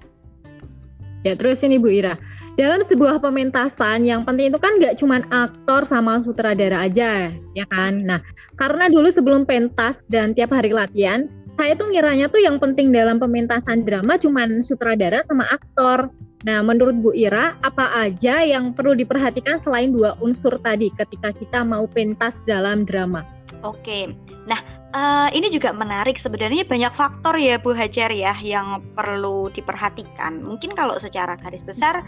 Ya 1.21 1.37
terus 1.37 1.61
ini 1.61 1.77
Bu 1.77 1.93
Ira. 1.93 2.17
Dalam 2.57 2.81
sebuah 2.81 3.21
pementasan 3.21 4.09
yang 4.09 4.25
penting 4.25 4.49
itu 4.49 4.57
kan 4.57 4.81
nggak 4.81 4.97
cuma 4.97 5.21
aktor 5.29 5.85
sama 5.85 6.25
sutradara 6.25 6.89
aja 6.89 7.29
ya 7.53 7.65
kan? 7.69 8.01
Nah 8.01 8.25
karena 8.57 8.89
dulu 8.89 9.13
sebelum 9.13 9.45
pentas 9.45 10.01
dan 10.09 10.33
tiap 10.33 10.49
hari 10.49 10.73
latihan 10.73 11.29
saya 11.57 11.73
tuh 11.73 11.89
ngiranya 11.89 12.29
tuh 12.29 12.39
yang 12.39 12.61
penting 12.61 12.93
dalam 12.93 13.17
pementasan 13.17 13.81
drama 13.81 14.15
cuman 14.21 14.61
sutradara 14.61 15.25
sama 15.25 15.43
aktor. 15.49 16.13
Nah, 16.45 16.61
menurut 16.61 17.01
Bu 17.01 17.11
Ira, 17.17 17.57
apa 17.65 17.97
aja 17.97 18.45
yang 18.45 18.77
perlu 18.77 18.93
diperhatikan 18.93 19.57
selain 19.57 19.89
dua 19.89 20.13
unsur 20.21 20.53
tadi 20.61 20.93
ketika 20.93 21.33
kita 21.33 21.65
mau 21.65 21.89
pentas 21.89 22.37
dalam 22.45 22.85
drama? 22.85 23.25
Oke, 23.65 24.13
nah 24.45 24.61
uh, 24.93 25.29
ini 25.33 25.49
juga 25.49 25.73
menarik. 25.73 26.21
Sebenarnya 26.21 26.61
banyak 26.69 26.93
faktor 26.93 27.41
ya 27.41 27.57
Bu 27.57 27.73
Hajar 27.73 28.13
ya 28.13 28.37
yang 28.37 28.85
perlu 28.93 29.49
diperhatikan. 29.49 30.45
Mungkin 30.45 30.77
kalau 30.77 31.01
secara 31.01 31.33
garis 31.41 31.65
besar, 31.65 32.05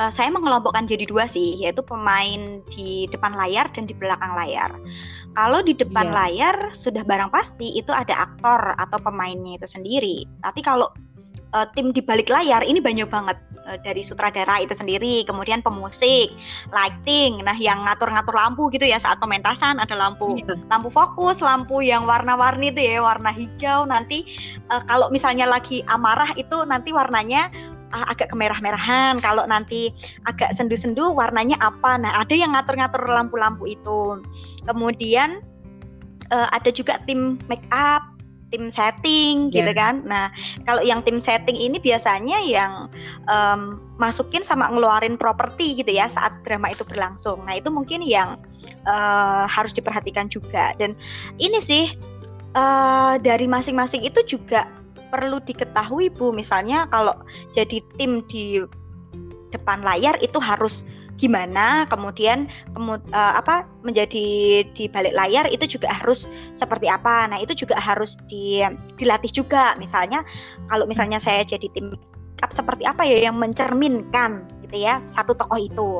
uh, 0.00 0.10
saya 0.10 0.32
mengelompokkan 0.32 0.88
jadi 0.88 1.04
dua 1.04 1.28
sih, 1.28 1.60
yaitu 1.60 1.84
pemain 1.84 2.64
di 2.72 3.04
depan 3.12 3.36
layar 3.36 3.68
dan 3.76 3.84
di 3.84 3.92
belakang 3.92 4.32
layar. 4.32 4.72
Kalau 5.38 5.62
di 5.62 5.70
depan 5.70 6.10
yeah. 6.10 6.16
layar 6.18 6.56
sudah 6.74 7.06
barang 7.06 7.30
pasti 7.30 7.78
itu 7.78 7.94
ada 7.94 8.26
aktor 8.26 8.74
atau 8.74 8.98
pemainnya 8.98 9.54
itu 9.54 9.70
sendiri. 9.70 10.26
Tapi 10.42 10.66
kalau 10.66 10.90
uh, 11.54 11.66
tim 11.78 11.94
di 11.94 12.02
balik 12.02 12.26
layar 12.26 12.66
ini 12.66 12.82
banyak 12.82 13.06
banget 13.06 13.38
uh, 13.70 13.78
dari 13.86 14.02
sutradara 14.02 14.58
itu 14.58 14.74
sendiri, 14.74 15.22
kemudian 15.30 15.62
pemusik, 15.62 16.34
lighting, 16.74 17.38
nah 17.46 17.54
yang 17.54 17.86
ngatur-ngatur 17.86 18.34
lampu 18.34 18.66
gitu 18.74 18.82
ya 18.82 18.98
saat 18.98 19.22
pementasan 19.22 19.78
ada 19.78 19.94
lampu 19.94 20.42
yeah. 20.42 20.58
lampu 20.68 20.90
fokus, 20.90 21.38
lampu 21.38 21.86
yang 21.86 22.02
warna-warni 22.02 22.74
itu 22.74 22.82
ya 22.82 22.98
warna 22.98 23.30
hijau. 23.30 23.86
Nanti 23.86 24.26
uh, 24.74 24.82
kalau 24.90 25.06
misalnya 25.14 25.46
lagi 25.46 25.86
amarah 25.86 26.34
itu 26.34 26.66
nanti 26.66 26.90
warnanya 26.90 27.46
agak 27.92 28.30
kemerah-merahan. 28.32 29.20
Kalau 29.20 29.44
nanti 29.48 29.92
agak 30.28 30.54
sendu-sendu 30.56 31.12
warnanya 31.12 31.56
apa? 31.60 31.96
Nah, 31.96 32.22
ada 32.22 32.34
yang 32.34 32.52
ngatur-ngatur 32.52 33.08
lampu-lampu 33.08 33.72
itu. 33.72 34.22
Kemudian 34.68 35.40
uh, 36.32 36.48
ada 36.52 36.68
juga 36.72 37.00
tim 37.08 37.40
make 37.48 37.64
up, 37.72 38.04
tim 38.52 38.72
setting 38.72 39.52
yeah. 39.52 39.64
gitu 39.64 39.72
kan. 39.76 40.04
Nah, 40.04 40.32
kalau 40.64 40.80
yang 40.84 41.04
tim 41.04 41.20
setting 41.20 41.56
ini 41.56 41.76
biasanya 41.80 42.38
yang 42.44 42.72
um, 43.28 43.80
masukin 44.00 44.44
sama 44.44 44.68
ngeluarin 44.72 45.20
properti 45.20 45.76
gitu 45.76 45.92
ya 45.92 46.08
saat 46.08 46.32
drama 46.44 46.72
itu 46.72 46.84
berlangsung. 46.84 47.44
Nah, 47.44 47.60
itu 47.60 47.68
mungkin 47.68 48.04
yang 48.04 48.40
uh, 48.88 49.44
harus 49.48 49.72
diperhatikan 49.72 50.28
juga. 50.32 50.72
Dan 50.80 50.96
ini 51.40 51.60
sih 51.60 51.92
uh, 52.56 53.20
dari 53.20 53.44
masing-masing 53.44 54.04
itu 54.04 54.38
juga 54.38 54.68
perlu 55.10 55.40
diketahui 55.42 56.12
Bu, 56.14 56.30
misalnya 56.30 56.86
kalau 56.92 57.16
jadi 57.56 57.82
tim 57.96 58.22
di 58.28 58.62
depan 59.50 59.80
layar 59.80 60.20
itu 60.20 60.36
harus 60.36 60.84
gimana 61.18 61.84
kemudian 61.90 62.46
kemud, 62.72 63.02
uh, 63.10 63.34
apa 63.34 63.66
menjadi 63.82 64.62
di 64.70 64.84
balik 64.86 65.12
layar 65.18 65.50
itu 65.50 65.66
juga 65.66 65.90
harus 65.90 66.30
seperti 66.54 66.86
apa. 66.86 67.26
Nah 67.26 67.42
itu 67.42 67.52
juga 67.58 67.74
harus 67.76 68.14
di, 68.30 68.62
dilatih 68.96 69.34
juga. 69.34 69.74
Misalnya 69.76 70.22
kalau 70.70 70.86
misalnya 70.86 71.18
saya 71.18 71.42
jadi 71.42 71.66
tim 71.74 71.98
up 72.38 72.54
seperti 72.54 72.86
apa 72.86 73.02
ya 73.02 73.26
yang 73.26 73.34
mencerminkan 73.34 74.46
gitu 74.62 74.78
ya 74.78 75.02
satu 75.02 75.34
tokoh 75.34 75.58
itu. 75.58 75.90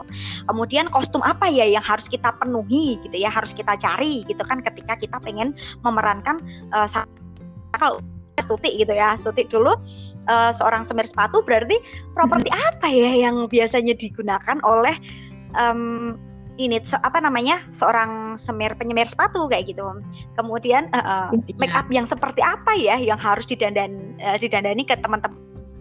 Kemudian 0.47 0.87
kostum 0.95 1.21
apa 1.27 1.50
ya 1.50 1.67
yang 1.67 1.83
harus 1.83 2.07
kita 2.07 2.31
penuhi 2.38 3.03
gitu 3.03 3.19
ya 3.19 3.29
harus 3.29 3.50
kita 3.50 3.75
cari 3.75 4.23
gitu 4.23 4.41
kan 4.47 4.62
ketika 4.62 4.95
kita 4.95 5.19
pengen 5.19 5.50
memerankan 5.83 6.38
uh, 6.71 6.87
kalau 7.75 7.99
Stuti 8.45 8.75
gitu 8.78 8.92
ya 8.92 9.16
Stuti 9.18 9.47
dulu 9.49 9.75
uh, 10.28 10.50
seorang 10.54 10.85
semir 10.85 11.09
sepatu 11.09 11.42
berarti 11.42 11.78
properti 12.12 12.52
hmm. 12.52 12.61
apa 12.75 12.88
ya 12.90 13.11
yang 13.28 13.49
biasanya 13.49 13.97
digunakan 13.97 14.59
oleh 14.62 14.95
um, 15.57 16.16
ini 16.59 16.83
apa 17.07 17.23
namanya 17.23 17.62
seorang 17.71 18.35
semir 18.35 18.75
penyemir 18.75 19.07
sepatu 19.07 19.47
kayak 19.47 19.71
gitu 19.71 19.87
kemudian 20.35 20.90
uh, 20.90 21.30
uh, 21.30 21.38
make 21.57 21.73
up 21.73 21.87
yang 21.88 22.04
seperti 22.04 22.42
apa 22.42 22.75
ya 22.75 22.99
yang 22.99 23.16
harus 23.16 23.47
didandan 23.47 24.18
uh, 24.18 24.35
didandani 24.37 24.83
ke 24.83 24.99
teman-teman 24.99 25.38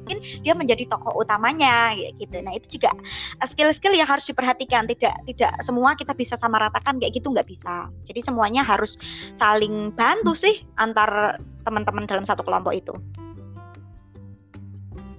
mungkin 0.08 0.24
dia 0.40 0.56
menjadi 0.56 0.88
tokoh 0.88 1.20
utamanya 1.20 1.92
gitu. 2.16 2.40
Nah 2.40 2.56
itu 2.56 2.80
juga 2.80 2.96
skill-skill 3.44 3.92
yang 3.92 4.08
harus 4.08 4.24
diperhatikan. 4.24 4.88
Tidak 4.88 5.28
tidak 5.28 5.52
semua 5.68 6.00
kita 6.00 6.16
bisa 6.16 6.40
sama 6.40 6.64
ratakan 6.64 6.96
kayak 7.04 7.20
gitu 7.20 7.36
nggak 7.36 7.52
bisa. 7.52 7.92
Jadi 8.08 8.24
semuanya 8.24 8.64
harus 8.64 8.96
saling 9.36 9.92
bantu 9.92 10.32
sih 10.32 10.64
antar 10.80 11.36
teman-teman 11.68 12.08
dalam 12.08 12.24
satu 12.24 12.40
kelompok 12.48 12.72
itu. 12.72 12.96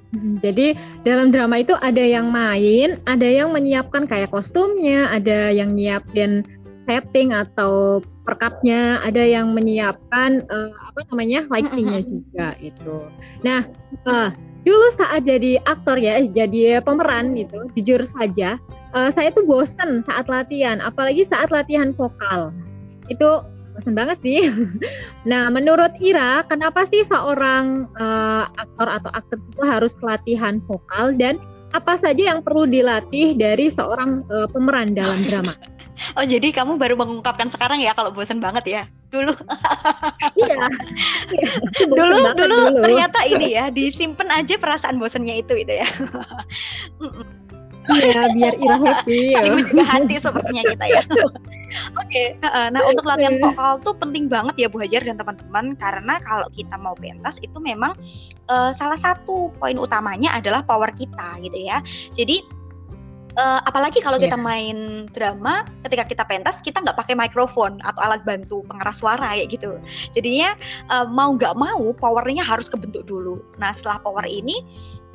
Hmm, 0.09 0.40
jadi 0.40 0.73
dalam 1.04 1.28
drama 1.28 1.61
itu 1.61 1.76
ada 1.85 2.00
yang 2.00 2.33
main, 2.33 2.97
ada 3.04 3.28
yang 3.28 3.52
menyiapkan 3.52 4.09
kayak 4.09 4.33
kostumnya, 4.33 5.12
ada 5.12 5.52
yang 5.52 5.76
nyiapin 5.76 6.49
setting 6.88 7.37
atau 7.37 8.00
perkapnya, 8.25 9.04
ada 9.04 9.21
yang 9.21 9.52
menyiapkan 9.52 10.49
uh, 10.49 10.73
apa 10.88 11.04
namanya 11.12 11.45
lightingnya 11.52 12.00
juga 12.09 12.57
itu. 12.64 13.04
Nah, 13.45 13.68
uh, 14.09 14.33
dulu 14.69 14.93
saat 14.93 15.25
jadi 15.25 15.57
aktor 15.65 15.97
ya, 15.97 16.21
jadi 16.29 16.85
pemeran 16.85 17.33
gitu, 17.33 17.73
jujur 17.73 18.05
saja, 18.05 18.61
uh, 18.93 19.09
saya 19.09 19.33
tuh 19.33 19.49
bosen 19.49 20.05
saat 20.05 20.29
latihan, 20.29 20.85
apalagi 20.85 21.25
saat 21.25 21.49
latihan 21.49 21.97
vokal. 21.97 22.53
Itu 23.09 23.49
bosan 23.73 23.97
banget 23.97 24.21
sih. 24.21 24.53
nah, 25.31 25.49
menurut 25.49 25.97
Ira, 26.05 26.45
kenapa 26.45 26.85
sih 26.85 27.01
seorang 27.09 27.89
uh, 27.97 28.53
aktor 28.61 28.89
atau 28.93 29.11
aktris 29.17 29.41
itu 29.41 29.63
harus 29.65 29.95
latihan 30.05 30.61
vokal 30.69 31.17
dan 31.17 31.41
apa 31.73 31.97
saja 31.97 32.37
yang 32.37 32.41
perlu 32.45 32.69
dilatih 32.69 33.37
dari 33.37 33.73
seorang 33.73 34.29
uh, 34.29 34.49
pemeran 34.53 34.93
dalam 34.93 35.25
drama? 35.25 35.57
Oh, 36.17 36.25
jadi 36.25 36.55
kamu 36.55 36.78
baru 36.78 36.95
mengungkapkan 36.95 37.50
sekarang 37.50 37.83
ya 37.83 37.93
kalau 37.93 38.14
bosan 38.14 38.38
banget 38.38 38.64
ya? 38.67 38.83
Dulu. 39.09 39.33
iya. 40.38 40.57
dulu, 41.90 42.17
dulu, 42.35 42.35
dulu 42.35 42.59
ternyata 42.85 43.19
ini 43.26 43.57
ya, 43.57 43.73
disimpan 43.73 44.28
aja 44.31 44.55
perasaan 44.61 45.00
bosannya 45.00 45.43
itu 45.43 45.55
itu 45.59 45.73
ya. 45.83 45.88
Iya, 47.88 48.23
biar 48.37 48.55
Ira 48.61 48.76
happy. 48.85 49.33
Ya. 49.33 49.40
juga 49.57 49.85
hati 49.88 50.14
sepertinya 50.21 50.62
kita 50.76 50.85
ya. 50.85 51.02
Oke, 51.09 51.28
okay. 52.00 52.26
nah 52.73 52.81
untuk 52.88 53.05
latihan 53.05 53.37
vokal 53.40 53.81
tuh 53.85 53.93
penting 53.97 54.25
banget 54.28 54.57
ya 54.57 54.67
Bu 54.73 54.81
Hajar 54.81 55.05
dan 55.05 55.21
teman-teman 55.21 55.76
karena 55.76 56.17
kalau 56.25 56.49
kita 56.52 56.76
mau 56.81 56.97
pentas 56.97 57.37
itu 57.45 57.57
memang 57.61 57.93
uh, 58.49 58.73
salah 58.73 58.97
satu 58.97 59.52
poin 59.61 59.76
utamanya 59.76 60.33
adalah 60.37 60.64
power 60.64 60.88
kita 60.97 61.40
gitu 61.45 61.59
ya. 61.69 61.85
Jadi 62.17 62.40
uh, 63.38 63.61
apalagi 63.64 64.02
kalau 64.02 64.18
yeah. 64.18 64.28
kita 64.28 64.37
main 64.37 65.07
drama 65.14 65.64
ketika 65.87 66.04
kita 66.11 66.25
pentas 66.26 66.59
kita 66.61 66.83
nggak 66.83 66.99
pakai 66.99 67.14
mikrofon 67.14 67.78
atau 67.87 68.00
alat 68.02 68.21
bantu 68.26 68.66
pengeras 68.66 68.99
suara 68.99 69.38
kayak 69.38 69.54
gitu 69.54 69.78
jadinya 70.12 70.59
uh, 70.90 71.07
mau 71.07 71.33
nggak 71.38 71.54
mau 71.54 71.95
powernya 71.95 72.42
harus 72.42 72.66
kebentuk 72.66 73.07
dulu 73.07 73.38
nah 73.57 73.71
setelah 73.71 74.02
power 74.02 74.26
ini 74.26 74.61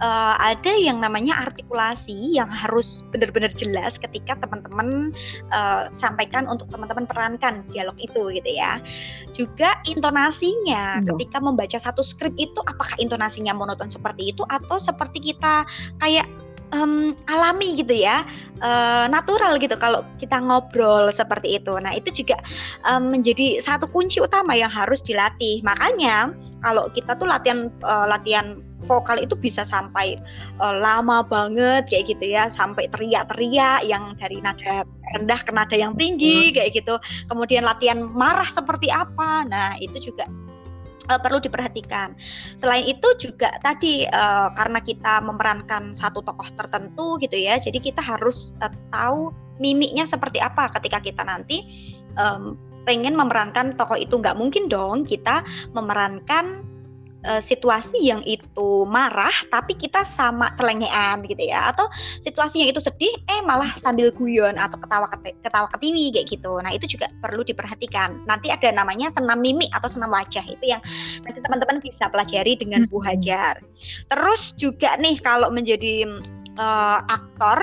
uh, 0.02 0.36
ada 0.40 0.74
yang 0.76 1.00
namanya 1.04 1.48
artikulasi 1.48 2.36
yang 2.40 2.50
harus 2.50 3.04
benar-benar 3.14 3.52
jelas 3.54 4.00
ketika 4.00 4.40
teman-teman 4.40 5.16
uh, 5.54 5.92
sampaikan 5.96 6.48
untuk 6.50 6.72
teman-teman 6.72 7.06
perankan 7.06 7.64
dialog 7.70 7.96
itu 8.00 8.32
gitu 8.34 8.50
ya. 8.52 8.80
Juga 9.36 9.80
intonasinya 9.86 11.00
hmm. 11.00 11.14
ketika 11.14 11.38
membaca 11.44 11.78
satu 11.78 12.02
skrip 12.02 12.34
itu 12.40 12.60
apakah 12.66 12.96
intonasinya 12.98 13.54
monoton 13.54 13.92
seperti 13.92 14.34
itu 14.34 14.44
atau 14.52 14.80
seperti 14.80 15.34
kita 15.34 15.68
kayak 16.04 16.26
um, 16.74 17.14
alami 17.30 17.78
gitu 17.80 17.94
ya, 17.94 18.26
uh, 18.60 19.06
natural 19.08 19.62
gitu 19.62 19.78
kalau 19.78 20.02
kita 20.18 20.42
ngobrol 20.42 21.14
seperti 21.14 21.62
itu. 21.62 21.78
Nah 21.78 21.94
itu 21.96 22.10
juga 22.12 22.42
um, 22.84 23.14
menjadi 23.14 23.62
satu 23.62 23.86
kunci 23.88 24.20
utama 24.20 24.58
yang 24.58 24.74
harus 24.74 25.00
dilatih. 25.06 25.62
Makanya 25.62 26.34
kalau 26.66 26.90
kita 26.92 27.16
tuh 27.16 27.30
latihan 27.30 27.70
uh, 27.86 28.10
latihan 28.10 28.60
vokal 28.84 29.16
itu 29.16 29.40
bisa 29.40 29.64
sampai 29.64 30.20
uh, 30.60 30.76
lama 30.76 31.24
banget 31.24 31.88
kayak 31.88 32.18
gitu 32.18 32.34
ya. 32.34 32.50
Sampai 32.50 32.90
teriak-teriak 32.92 33.88
yang 33.88 34.18
dari 34.20 34.42
nada 34.44 34.84
rendah 35.16 35.40
ke 35.46 35.52
nada 35.54 35.76
yang 35.78 35.94
tinggi 35.96 36.52
kayak 36.52 36.74
gitu. 36.76 36.98
Kemudian 37.30 37.64
latihan 37.64 38.02
marah 38.02 38.50
seperti 38.50 38.90
apa. 38.90 39.46
Nah 39.48 39.78
itu 39.80 40.12
juga 40.12 40.28
uh, 41.10 41.20
perlu 41.20 41.40
diperhatikan. 41.44 42.16
Selain 42.60 42.86
itu 42.86 43.08
juga 43.20 43.52
tadi 43.64 44.08
uh, 44.08 44.50
karena 44.56 44.80
kita 44.80 45.24
memerankan 45.24 45.96
satu 45.98 46.24
tokoh 46.24 46.48
tertentu 46.56 47.18
gitu 47.20 47.36
ya, 47.36 47.60
jadi 47.60 47.80
kita 47.80 48.00
harus 48.00 48.54
uh, 48.64 48.72
tahu 48.92 49.32
mimiknya 49.62 50.10
seperti 50.10 50.42
apa 50.42 50.72
ketika 50.80 51.00
kita 51.04 51.22
nanti 51.24 51.62
um, 52.18 52.58
pengen 52.84 53.16
memerankan 53.16 53.78
tokoh 53.80 53.96
itu. 53.96 54.20
Nggak 54.20 54.36
mungkin 54.36 54.68
dong 54.68 55.08
kita 55.08 55.46
memerankan 55.72 56.73
uh, 57.26 57.42
situasi 57.44 58.00
yang 58.00 58.22
itu 58.24 58.88
marah 58.88 59.34
tapi 59.50 59.76
kita 59.76 60.06
sama 60.08 60.54
celengean 60.56 61.26
gitu 61.28 61.44
ya. 61.44 61.74
Atau 61.74 61.90
situasi 62.24 62.64
yang 62.64 62.70
itu 62.72 62.80
sedih 62.84 63.14
eh 63.28 63.42
malah 63.44 63.76
sambil 63.80 64.14
guyon 64.14 64.56
atau 64.56 64.78
ketawa 64.80 65.08
ketawa 65.20 65.68
ketiwi 65.74 66.14
kayak 66.14 66.28
gitu. 66.30 66.60
Nah 66.62 66.72
itu 66.72 66.86
juga 66.86 67.10
perlu 67.20 67.44
diperhatikan. 67.44 68.24
Nanti 68.30 68.54
ada 68.54 68.70
namanya 68.72 69.10
senam 69.12 69.42
mimik 69.42 69.72
atau 69.76 69.90
senam 69.92 70.12
wajah. 70.14 70.44
Itu 70.46 70.66
yang 70.68 70.82
nanti 71.26 71.40
teman-teman 71.42 71.82
bisa 71.84 72.08
pelajari 72.08 72.56
dengan 72.56 72.86
Bu 72.88 73.02
hmm. 73.02 73.08
Hajar 73.10 73.56
terus 74.12 74.54
juga 74.60 74.96
nih 75.00 75.20
kalau 75.20 75.50
menjadi 75.50 76.08
uh, 76.58 77.00
aktor 77.10 77.60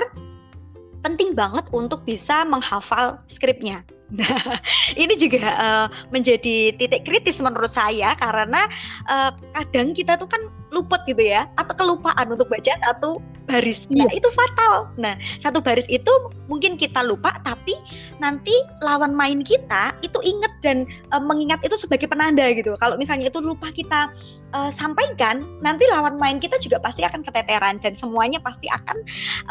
penting 1.01 1.33
banget 1.33 1.65
untuk 1.73 2.05
bisa 2.05 2.45
menghafal 2.45 3.17
skripnya 3.31 3.81
Nah, 4.11 4.59
ini 5.01 5.15
juga 5.15 5.43
uh, 5.55 5.87
menjadi 6.11 6.75
titik 6.75 7.07
kritis 7.07 7.39
menurut 7.39 7.71
saya 7.71 8.13
karena 8.19 8.67
uh, 9.07 9.31
kadang 9.55 9.95
kita 9.95 10.19
tuh 10.19 10.27
kan 10.27 10.41
luput 10.71 11.03
gitu 11.03 11.19
ya 11.19 11.51
atau 11.59 11.75
kelupaan 11.75 12.31
untuk 12.31 12.47
baca 12.47 12.71
satu 12.79 13.19
baris. 13.43 13.83
Nah, 13.91 14.07
itu 14.15 14.27
fatal. 14.31 14.87
Nah, 14.95 15.19
satu 15.43 15.59
baris 15.59 15.83
itu 15.91 16.11
mungkin 16.47 16.79
kita 16.79 17.03
lupa 17.03 17.35
tapi 17.43 17.75
nanti 18.23 18.55
lawan 18.79 19.11
main 19.11 19.43
kita 19.43 19.91
itu 19.99 20.15
inget 20.23 20.51
dan 20.63 20.87
uh, 21.11 21.19
mengingat 21.19 21.59
itu 21.63 21.75
sebagai 21.75 22.07
penanda 22.07 22.47
gitu. 22.55 22.79
Kalau 22.79 22.95
misalnya 22.95 23.27
itu 23.27 23.43
lupa 23.43 23.67
kita 23.75 24.11
uh, 24.55 24.71
sampaikan, 24.71 25.43
nanti 25.59 25.83
lawan 25.91 26.15
main 26.15 26.39
kita 26.39 26.55
juga 26.63 26.79
pasti 26.79 27.03
akan 27.03 27.23
keteteran 27.27 27.83
dan 27.83 27.93
semuanya 27.95 28.39
pasti 28.39 28.71
akan 28.71 28.97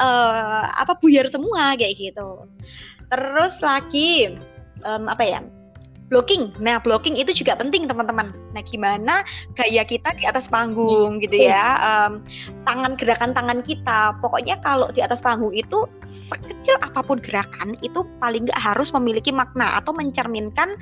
uh, 0.00 0.64
apa 0.72 0.96
buyar 1.00 1.28
semua 1.28 1.76
kayak 1.76 2.00
gitu. 2.00 2.48
Terus 3.10 3.58
lagi 3.60 4.38
um, 4.86 5.10
apa 5.10 5.22
ya? 5.26 5.40
blocking. 6.10 6.50
Nah, 6.58 6.82
blocking 6.82 7.14
itu 7.14 7.30
juga 7.32 7.54
penting, 7.56 7.86
teman-teman. 7.86 8.34
Nah, 8.52 8.62
gimana 8.66 9.22
gaya 9.54 9.86
kita 9.86 10.10
di 10.18 10.26
atas 10.26 10.50
panggung 10.50 11.22
gitu 11.22 11.38
ya. 11.38 11.78
Um, 11.78 12.20
tangan 12.66 12.98
gerakan 12.98 13.30
tangan 13.32 13.62
kita. 13.62 14.18
Pokoknya 14.18 14.58
kalau 14.60 14.90
di 14.90 15.00
atas 15.00 15.22
panggung 15.22 15.54
itu 15.54 15.86
sekecil 16.28 16.78
apa 16.82 17.00
pun 17.06 17.22
gerakan 17.22 17.78
itu 17.80 18.02
paling 18.18 18.50
nggak 18.50 18.60
harus 18.60 18.90
memiliki 18.94 19.30
makna 19.30 19.78
atau 19.78 19.94
mencerminkan 19.94 20.78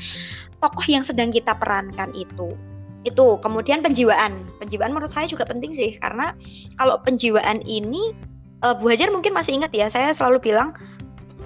tokoh 0.60 0.84
yang 0.88 1.04
sedang 1.04 1.28
kita 1.30 1.52
perankan 1.54 2.10
itu. 2.16 2.56
Itu. 3.04 3.36
Kemudian 3.44 3.84
penjiwaan. 3.84 4.48
Penjiwaan 4.58 4.96
menurut 4.96 5.12
saya 5.12 5.28
juga 5.28 5.44
penting 5.44 5.76
sih 5.76 6.00
karena 6.00 6.32
kalau 6.80 6.98
penjiwaan 7.04 7.60
ini 7.68 8.16
uh, 8.64 8.74
Bu 8.74 8.90
Hajar 8.90 9.12
mungkin 9.12 9.36
masih 9.36 9.60
ingat 9.60 9.76
ya, 9.76 9.92
saya 9.92 10.10
selalu 10.16 10.40
bilang 10.50 10.72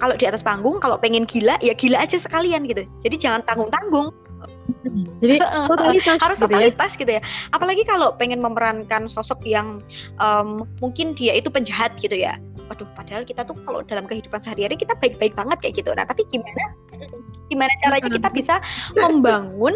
kalau 0.01 0.15
di 0.17 0.25
atas 0.25 0.41
panggung 0.41 0.81
kalau 0.81 0.97
pengen 0.97 1.27
gila 1.27 1.57
ya 1.61 1.73
gila 1.75 2.01
aja 2.01 2.17
sekalian 2.17 2.65
gitu. 2.69 2.85
Jadi 3.05 3.15
jangan 3.17 3.41
tanggung 3.45 3.69
tanggung 3.69 4.09
jadi 5.23 5.39
totalitas 5.71 6.19
harus 6.19 6.37
gitu 6.37 6.43
ya. 6.43 6.51
totalitas 6.51 6.91
ya? 6.93 6.99
gitu 6.99 7.11
ya. 7.17 7.21
Apalagi 7.55 7.83
kalau 7.87 8.09
pengen 8.19 8.39
memerankan 8.43 9.07
sosok 9.07 9.39
yang 9.47 9.79
um, 10.19 10.67
mungkin 10.83 11.15
dia 11.15 11.35
itu 11.35 11.47
penjahat 11.47 11.95
gitu 12.03 12.13
ya. 12.15 12.35
Waduh 12.67 12.87
padahal 12.95 13.23
kita 13.23 13.47
tuh 13.47 13.55
kalau 13.63 13.83
dalam 13.87 14.07
kehidupan 14.07 14.43
sehari-hari 14.43 14.75
kita 14.75 14.95
baik-baik 14.99 15.33
banget 15.35 15.57
kayak 15.63 15.75
gitu. 15.79 15.89
Nah 15.95 16.03
tapi 16.03 16.27
gimana 16.27 16.63
gimana 17.47 17.71
caranya 17.83 18.09
kita 18.11 18.29
bisa 18.35 18.55
membangun 18.95 19.75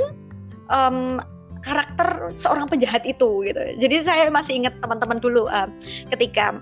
um, 0.68 1.24
karakter 1.64 2.32
seorang 2.40 2.68
penjahat 2.68 3.04
itu 3.08 3.44
gitu. 3.44 3.62
Jadi 3.80 3.96
saya 4.04 4.32
masih 4.32 4.64
ingat 4.64 4.76
teman-teman 4.80 5.20
dulu 5.20 5.48
uh, 5.48 5.68
ketika 6.12 6.60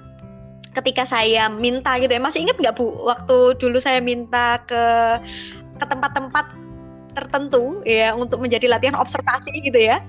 ketika 0.75 1.07
saya 1.07 1.47
minta 1.47 1.95
gitu 1.97 2.11
ya. 2.11 2.21
Masih 2.21 2.45
ingat 2.45 2.59
nggak 2.59 2.75
bu? 2.75 2.91
Waktu 3.07 3.57
dulu 3.57 3.77
saya 3.79 4.03
minta 4.03 4.59
ke 4.67 4.83
ke 5.75 5.85
tempat-tempat 5.87 6.45
tertentu 7.15 7.79
ya 7.87 8.11
untuk 8.11 8.43
menjadi 8.43 8.67
latihan 8.67 8.99
observasi 8.99 9.63
gitu 9.63 9.79
ya. 9.79 10.03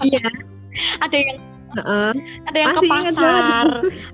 Iya. 0.00 0.26
Ada 1.04 1.16
yang 1.16 1.38
uh, 1.84 2.12
ada 2.46 2.58
yang 2.58 2.74
ke 2.76 2.82
pasar 2.84 3.66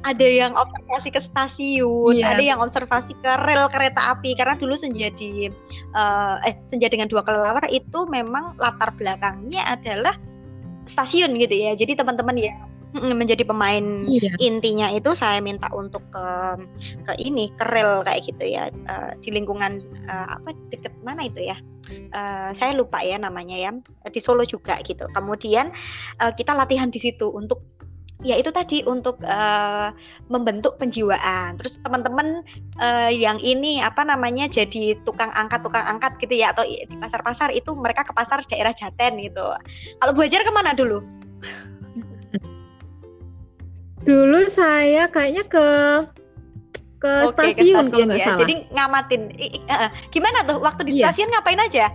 ada 0.06 0.26
yang 0.26 0.52
observasi 0.54 1.08
ke 1.10 1.20
stasiun 1.20 2.22
yeah. 2.22 2.34
ada 2.34 2.42
yang 2.42 2.58
observasi 2.62 3.18
ke 3.18 3.30
rel 3.46 3.66
kereta 3.70 4.14
api. 4.16 4.38
Karena 4.38 4.54
dulu 4.54 4.78
senjadi 4.78 5.50
uh, 5.94 6.38
eh 6.46 6.54
senja 6.70 6.86
dengan 6.86 7.10
dua 7.10 7.26
kelelawar 7.26 7.66
itu 7.68 8.06
memang 8.08 8.54
latar 8.62 8.94
belakangnya 8.94 9.78
adalah 9.78 10.14
stasiun 10.86 11.34
gitu 11.38 11.54
ya. 11.54 11.74
Jadi 11.74 11.98
teman-teman 11.98 12.38
ya 12.38 12.54
menjadi 12.92 13.48
pemain 13.48 14.04
iya. 14.04 14.36
intinya 14.36 14.92
itu 14.92 15.16
saya 15.16 15.40
minta 15.40 15.68
untuk 15.72 16.04
ke 16.12 16.26
ke 17.08 17.12
ini 17.16 17.48
ke 17.56 17.64
rel 17.72 18.04
kayak 18.04 18.28
gitu 18.28 18.44
ya 18.44 18.68
uh, 18.88 19.16
di 19.24 19.32
lingkungan 19.32 19.80
uh, 20.08 20.36
apa 20.36 20.52
deket 20.68 20.92
mana 21.00 21.24
itu 21.24 21.40
ya 21.40 21.56
uh, 22.12 22.52
saya 22.52 22.76
lupa 22.76 23.00
ya 23.00 23.16
namanya 23.16 23.56
ya 23.56 23.70
di 24.12 24.20
Solo 24.20 24.44
juga 24.44 24.76
gitu 24.84 25.08
kemudian 25.16 25.72
uh, 26.20 26.32
kita 26.36 26.52
latihan 26.52 26.92
di 26.92 27.00
situ 27.00 27.32
untuk 27.32 27.64
ya 28.22 28.38
itu 28.38 28.54
tadi 28.54 28.86
untuk 28.86 29.18
uh, 29.26 29.90
membentuk 30.30 30.78
penjiwaan. 30.78 31.58
Terus 31.58 31.78
teman-teman 31.82 32.46
uh, 32.78 33.10
yang 33.10 33.42
ini 33.42 33.82
apa 33.82 34.06
namanya 34.06 34.46
jadi 34.46 34.94
tukang 35.02 35.34
angkat 35.34 35.66
tukang 35.66 35.82
angkat 35.84 36.16
gitu 36.22 36.38
ya 36.38 36.54
atau 36.54 36.62
di 36.62 36.86
pasar-pasar 37.02 37.50
itu 37.50 37.74
mereka 37.74 38.06
ke 38.06 38.14
pasar 38.14 38.46
daerah 38.46 38.72
Jaten 38.72 39.18
gitu. 39.18 39.42
Kalau 39.98 40.12
Bu 40.14 40.22
Hajar 40.22 40.46
ke 40.46 40.52
mana 40.54 40.72
dulu? 40.72 41.02
Dulu 44.02 44.40
saya 44.50 45.06
kayaknya 45.10 45.44
ke 45.46 45.68
ke 47.02 47.12
Oke, 47.26 47.34
stasiun, 47.34 47.54
ke 47.54 47.62
stasiun 47.62 47.86
kalau 47.90 48.06
nggak 48.06 48.20
ya. 48.22 48.26
salah. 48.26 48.40
Jadi 48.46 48.54
ngamatin. 48.70 49.22
Uh, 49.66 49.88
gimana 50.14 50.38
tuh 50.46 50.58
waktu 50.62 50.82
di 50.86 50.92
iya. 50.98 51.10
stasiun 51.10 51.30
ngapain 51.34 51.58
aja? 51.58 51.86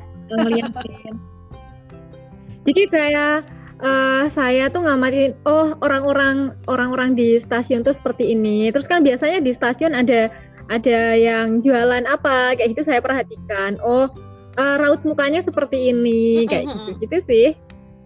Jadi 2.68 2.82
kayak 2.92 3.48
uh, 3.80 4.28
saya 4.28 4.68
tuh 4.68 4.84
ngamatin 4.84 5.32
oh 5.48 5.80
orang-orang 5.80 6.52
orang-orang 6.68 7.16
di 7.16 7.40
stasiun 7.40 7.88
tuh 7.88 7.96
seperti 7.96 8.36
ini. 8.36 8.68
Terus 8.76 8.88
kan 8.92 9.04
biasanya 9.08 9.40
di 9.40 9.56
stasiun 9.56 9.96
ada 9.96 10.28
ada 10.68 11.16
yang 11.16 11.64
jualan 11.64 12.04
apa 12.04 12.60
kayak 12.60 12.76
gitu 12.76 12.84
saya 12.84 13.00
perhatikan. 13.00 13.80
Oh 13.80 14.12
uh, 14.60 14.76
raut 14.76 15.00
mukanya 15.08 15.40
seperti 15.40 15.96
ini 15.96 16.44
kayak 16.52 16.68
gitu 16.68 16.92
gitu 17.08 17.18
sih. 17.24 17.48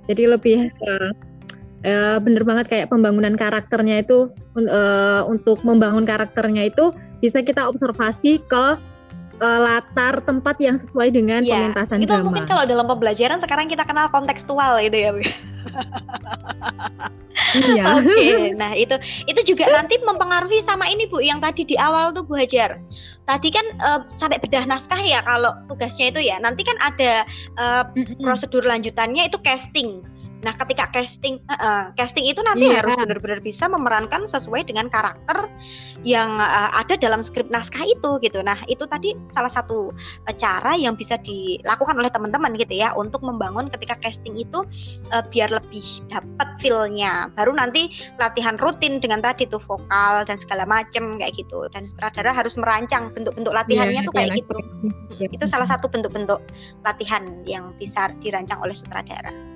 Jadi 0.06 0.24
lebih 0.30 0.70
uh, 0.86 1.10
uh, 1.86 2.18
bener 2.22 2.44
banget 2.46 2.66
kayak 2.70 2.88
pembangunan 2.90 3.34
karakternya 3.36 4.06
itu 4.06 4.30
uh, 4.58 5.22
untuk 5.26 5.62
membangun 5.66 6.06
karakternya 6.06 6.70
itu 6.70 6.94
bisa 7.22 7.42
kita 7.46 7.70
observasi 7.70 8.42
ke 8.50 8.66
uh, 9.42 9.60
latar 9.60 10.22
tempat 10.24 10.58
yang 10.62 10.78
sesuai 10.78 11.14
dengan 11.14 11.42
ya, 11.42 11.58
pementasan 11.58 12.06
itu 12.06 12.14
drama. 12.14 12.26
mungkin 12.30 12.46
kalau 12.46 12.64
dalam 12.66 12.86
pembelajaran 12.86 13.42
sekarang 13.42 13.68
kita 13.68 13.84
kenal 13.86 14.08
kontekstual 14.14 14.78
gitu 14.86 14.98
ya. 14.98 15.12
iya. 17.58 17.86
Oke, 18.00 18.08
okay. 18.08 18.54
nah 18.62 18.72
itu 18.78 18.96
itu 19.26 19.54
juga 19.54 19.68
nanti 19.70 19.98
mempengaruhi 20.00 20.62
sama 20.64 20.88
ini 20.88 21.10
Bu 21.10 21.20
yang 21.20 21.42
tadi 21.42 21.66
di 21.66 21.76
awal 21.76 22.14
tuh 22.14 22.24
Bu 22.24 22.38
Hajar. 22.38 22.78
Tadi 23.26 23.50
kan 23.50 23.66
uh, 23.82 24.02
sampai 24.18 24.40
bedah 24.40 24.66
naskah 24.70 25.02
ya 25.02 25.26
kalau 25.26 25.52
tugasnya 25.68 26.14
itu 26.14 26.22
ya. 26.22 26.38
Nanti 26.40 26.62
kan 26.64 26.78
ada 26.80 27.26
uh, 27.58 27.84
prosedur 28.22 28.64
lanjutannya 28.66 29.28
itu 29.30 29.38
casting 29.42 30.06
Nah, 30.42 30.58
ketika 30.58 30.90
casting 30.90 31.38
uh, 31.54 31.94
casting 31.94 32.26
itu 32.26 32.42
nanti 32.42 32.66
yeah. 32.66 32.82
harus 32.82 32.98
benar-benar 32.98 33.40
bisa 33.46 33.70
memerankan 33.70 34.26
sesuai 34.26 34.66
dengan 34.66 34.90
karakter 34.90 35.46
yang 36.02 36.42
uh, 36.42 36.74
ada 36.74 36.98
dalam 36.98 37.22
skrip 37.22 37.46
naskah 37.54 37.86
itu 37.86 38.18
gitu. 38.26 38.42
Nah, 38.42 38.58
itu 38.66 38.90
tadi 38.90 39.14
salah 39.30 39.54
satu 39.54 39.94
uh, 40.26 40.36
cara 40.36 40.74
yang 40.74 40.98
bisa 40.98 41.22
dilakukan 41.22 41.94
oleh 41.94 42.10
teman-teman 42.10 42.58
gitu 42.58 42.74
ya 42.74 42.90
untuk 42.98 43.22
membangun 43.22 43.70
ketika 43.70 43.98
casting 44.02 44.34
itu 44.34 44.66
uh, 45.14 45.24
biar 45.30 45.54
lebih 45.54 45.86
dapat 46.10 46.50
feel-nya. 46.58 47.30
Baru 47.38 47.54
nanti 47.54 47.94
latihan 48.18 48.58
rutin 48.58 48.98
dengan 48.98 49.22
tadi 49.22 49.46
tuh 49.46 49.62
vokal 49.62 50.26
dan 50.26 50.42
segala 50.42 50.66
macam 50.66 51.22
kayak 51.22 51.38
gitu. 51.38 51.70
Dan 51.70 51.86
sutradara 51.86 52.34
harus 52.34 52.58
merancang 52.58 53.14
bentuk-bentuk 53.14 53.54
latihannya 53.54 54.02
yeah, 54.02 54.08
tuh 54.10 54.14
kayak 54.18 54.42
gitu. 54.42 54.58
Yeah. 55.22 55.30
Itu 55.30 55.46
salah 55.46 55.70
satu 55.70 55.86
bentuk-bentuk 55.86 56.42
latihan 56.82 57.46
yang 57.46 57.78
bisa 57.78 58.10
dirancang 58.26 58.58
oleh 58.58 58.74
sutradara. 58.74 59.51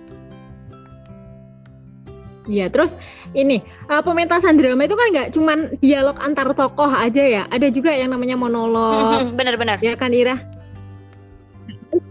Iya, 2.46 2.70
terus 2.70 2.94
ini 3.34 3.62
uh, 3.90 4.02
pementasan 4.06 4.58
drama 4.58 4.86
itu 4.86 4.94
kan 4.94 5.08
nggak 5.12 5.30
cuman 5.34 5.58
dialog 5.82 6.18
antar 6.22 6.54
tokoh 6.54 6.90
aja 6.90 7.24
ya, 7.26 7.44
ada 7.50 7.68
juga 7.74 7.90
yang 7.90 8.14
namanya 8.14 8.38
monolog. 8.38 9.34
Bener-bener. 9.40 9.82
Ya 9.82 9.98
kan 9.98 10.14
Ira? 10.14 10.38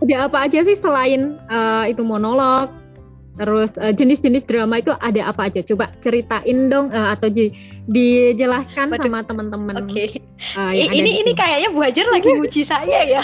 Ada 0.03 0.29
apa 0.29 0.49
aja 0.49 0.65
sih 0.65 0.77
selain 0.79 1.39
uh, 1.49 1.85
itu 1.87 2.03
monolog? 2.03 2.73
Terus 3.35 3.75
jenis 3.75 4.23
jenis-jenis 4.23 4.47
drama 4.47 4.79
itu 4.79 4.95
ada 4.95 5.35
apa 5.35 5.51
aja? 5.51 5.59
Coba 5.67 5.91
ceritain 5.99 6.71
dong 6.71 6.95
uh, 6.95 7.19
atau 7.19 7.27
di, 7.27 7.51
dijelaskan 7.91 8.95
Waduh. 8.95 9.03
sama 9.03 9.19
teman-teman. 9.27 9.75
Oke. 9.83 9.91
Okay. 9.91 10.09
Uh, 10.55 10.71
ini 10.71 11.19
ini 11.19 11.35
kayaknya 11.35 11.75
Bu 11.75 11.83
Hajar 11.83 12.07
lagi 12.15 12.31
muji 12.39 12.63
saya 12.63 13.03
ya. 13.03 13.23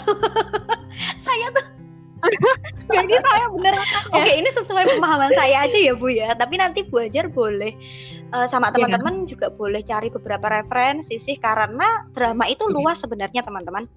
saya 1.26 1.46
tuh 1.54 1.79
jadi 2.94 3.14
saya 3.22 3.46
bener. 3.52 3.74
Oke, 4.12 4.20
okay, 4.20 4.34
ini 4.40 4.50
sesuai 4.52 4.84
pemahaman 4.96 5.32
saya 5.34 5.66
aja 5.66 5.78
ya 5.78 5.94
Bu 5.96 6.12
ya. 6.12 6.32
Tapi 6.36 6.60
nanti 6.60 6.84
Bu 6.86 7.02
Ajar 7.02 7.28
boleh 7.32 7.72
uh, 8.34 8.46
sama 8.46 8.70
iya. 8.70 8.74
teman-teman 8.76 9.24
yeah. 9.24 9.28
juga 9.28 9.46
boleh 9.52 9.82
cari 9.82 10.08
beberapa 10.10 10.46
referensi 10.50 11.18
sih 11.22 11.36
karena 11.38 12.06
drama 12.14 12.46
itu 12.46 12.66
yeah. 12.68 12.74
luas 12.76 12.98
sebenarnya 13.02 13.42
teman-teman. 13.44 13.88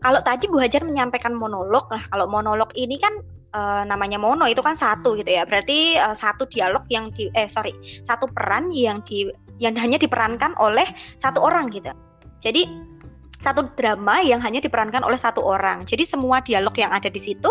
Kalau 0.00 0.20
tadi 0.24 0.48
Bu 0.48 0.56
Hajar 0.60 0.82
menyampaikan 0.82 1.36
monolog, 1.36 1.84
nah 1.92 2.02
kalau 2.08 2.24
monolog 2.24 2.72
ini 2.72 2.96
kan 2.96 3.20
uh, 3.52 3.82
namanya 3.84 4.16
mono 4.16 4.48
itu 4.48 4.64
kan 4.64 4.74
satu 4.74 5.16
gitu 5.20 5.28
ya. 5.28 5.44
Berarti 5.44 6.00
uh, 6.00 6.16
satu 6.16 6.48
dialog 6.48 6.84
yang 6.88 7.12
di 7.12 7.28
eh 7.36 7.46
sorry 7.52 7.76
satu 8.00 8.26
peran 8.32 8.72
yang 8.72 9.04
di 9.04 9.28
yang 9.60 9.76
hanya 9.76 10.00
diperankan 10.00 10.56
oleh 10.56 10.88
satu 11.20 11.44
orang 11.44 11.68
gitu. 11.68 11.92
Jadi 12.40 12.64
satu 13.40 13.72
drama 13.74 14.20
yang 14.20 14.38
hanya 14.44 14.60
diperankan 14.60 15.00
oleh 15.00 15.16
satu 15.16 15.40
orang. 15.40 15.88
Jadi 15.88 16.04
semua 16.04 16.44
dialog 16.44 16.76
yang 16.76 16.92
ada 16.92 17.08
di 17.08 17.20
situ 17.20 17.48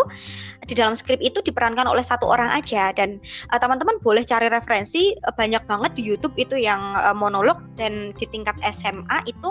di 0.70 0.78
dalam 0.78 0.94
skrip 0.94 1.18
itu 1.18 1.42
diperankan 1.42 1.88
oleh 1.90 2.06
satu 2.06 2.30
orang 2.30 2.46
aja 2.54 2.94
dan 2.94 3.18
uh, 3.50 3.58
teman-teman 3.58 3.98
boleh 4.06 4.22
cari 4.22 4.46
referensi 4.46 5.18
uh, 5.26 5.34
banyak 5.34 5.66
banget 5.66 5.98
di 5.98 6.02
YouTube 6.06 6.34
itu 6.38 6.54
yang 6.54 6.94
uh, 6.94 7.10
monolog 7.10 7.58
dan 7.74 8.14
di 8.14 8.26
tingkat 8.30 8.54
SMA 8.70 9.26
itu 9.26 9.50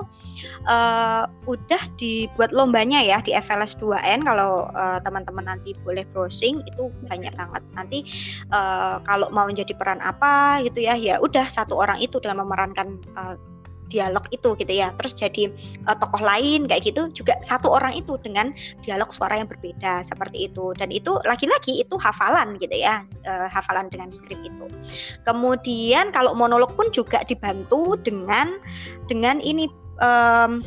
uh, 0.69 1.28
udah 1.43 1.82
dibuat 1.99 2.56
lombanya 2.56 3.04
ya 3.04 3.19
di 3.19 3.36
FLS 3.36 3.75
2N 3.84 4.23
kalau 4.23 4.71
uh, 4.71 5.04
teman-teman 5.04 5.43
nanti 5.43 5.75
boleh 5.84 6.08
browsing 6.15 6.63
itu 6.63 6.88
banyak 7.12 7.36
banget. 7.36 7.63
Nanti 7.75 7.99
uh, 8.56 9.04
kalau 9.04 9.28
mau 9.36 9.43
menjadi 9.43 9.75
peran 9.75 9.99
apa 9.99 10.63
gitu 10.63 10.88
ya 10.88 10.95
ya 10.95 11.19
udah 11.19 11.52
satu 11.52 11.75
orang 11.75 11.99
itu 11.99 12.15
dengan 12.23 12.47
memerankan 12.47 12.95
uh, 13.19 13.36
dialog 13.89 14.25
itu 14.32 14.56
gitu 14.56 14.73
ya. 14.73 14.93
Terus 15.02 15.13
jadi 15.17 15.43
uh, 15.89 15.97
tokoh 15.97 16.21
lain 16.21 16.69
kayak 16.69 16.88
gitu 16.88 17.10
juga 17.12 17.38
satu 17.43 17.69
orang 17.73 17.97
itu 17.97 18.15
dengan 18.21 18.54
dialog 18.86 19.10
suara 19.12 19.41
yang 19.41 19.49
berbeda 19.49 20.06
seperti 20.06 20.47
itu. 20.49 20.71
Dan 20.78 20.93
itu 20.93 21.17
lagi-lagi 21.25 21.82
itu 21.84 21.95
hafalan 21.97 22.56
gitu 22.62 22.73
ya 22.73 23.04
uh, 23.25 23.49
hafalan 23.49 23.89
dengan 23.91 24.13
skrip 24.13 24.39
itu. 24.39 24.65
Kemudian 25.25 26.13
kalau 26.15 26.38
monolog 26.38 26.71
pun 26.78 26.88
juga 26.93 27.25
dibantu 27.25 27.97
dengan 28.02 28.62
dengan 29.10 29.41
ini 29.41 29.67
um, 29.99 30.62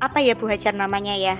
apa 0.00 0.18
ya 0.20 0.32
Bu 0.32 0.48
Hajar 0.48 0.72
namanya 0.72 1.12
ya 1.12 1.36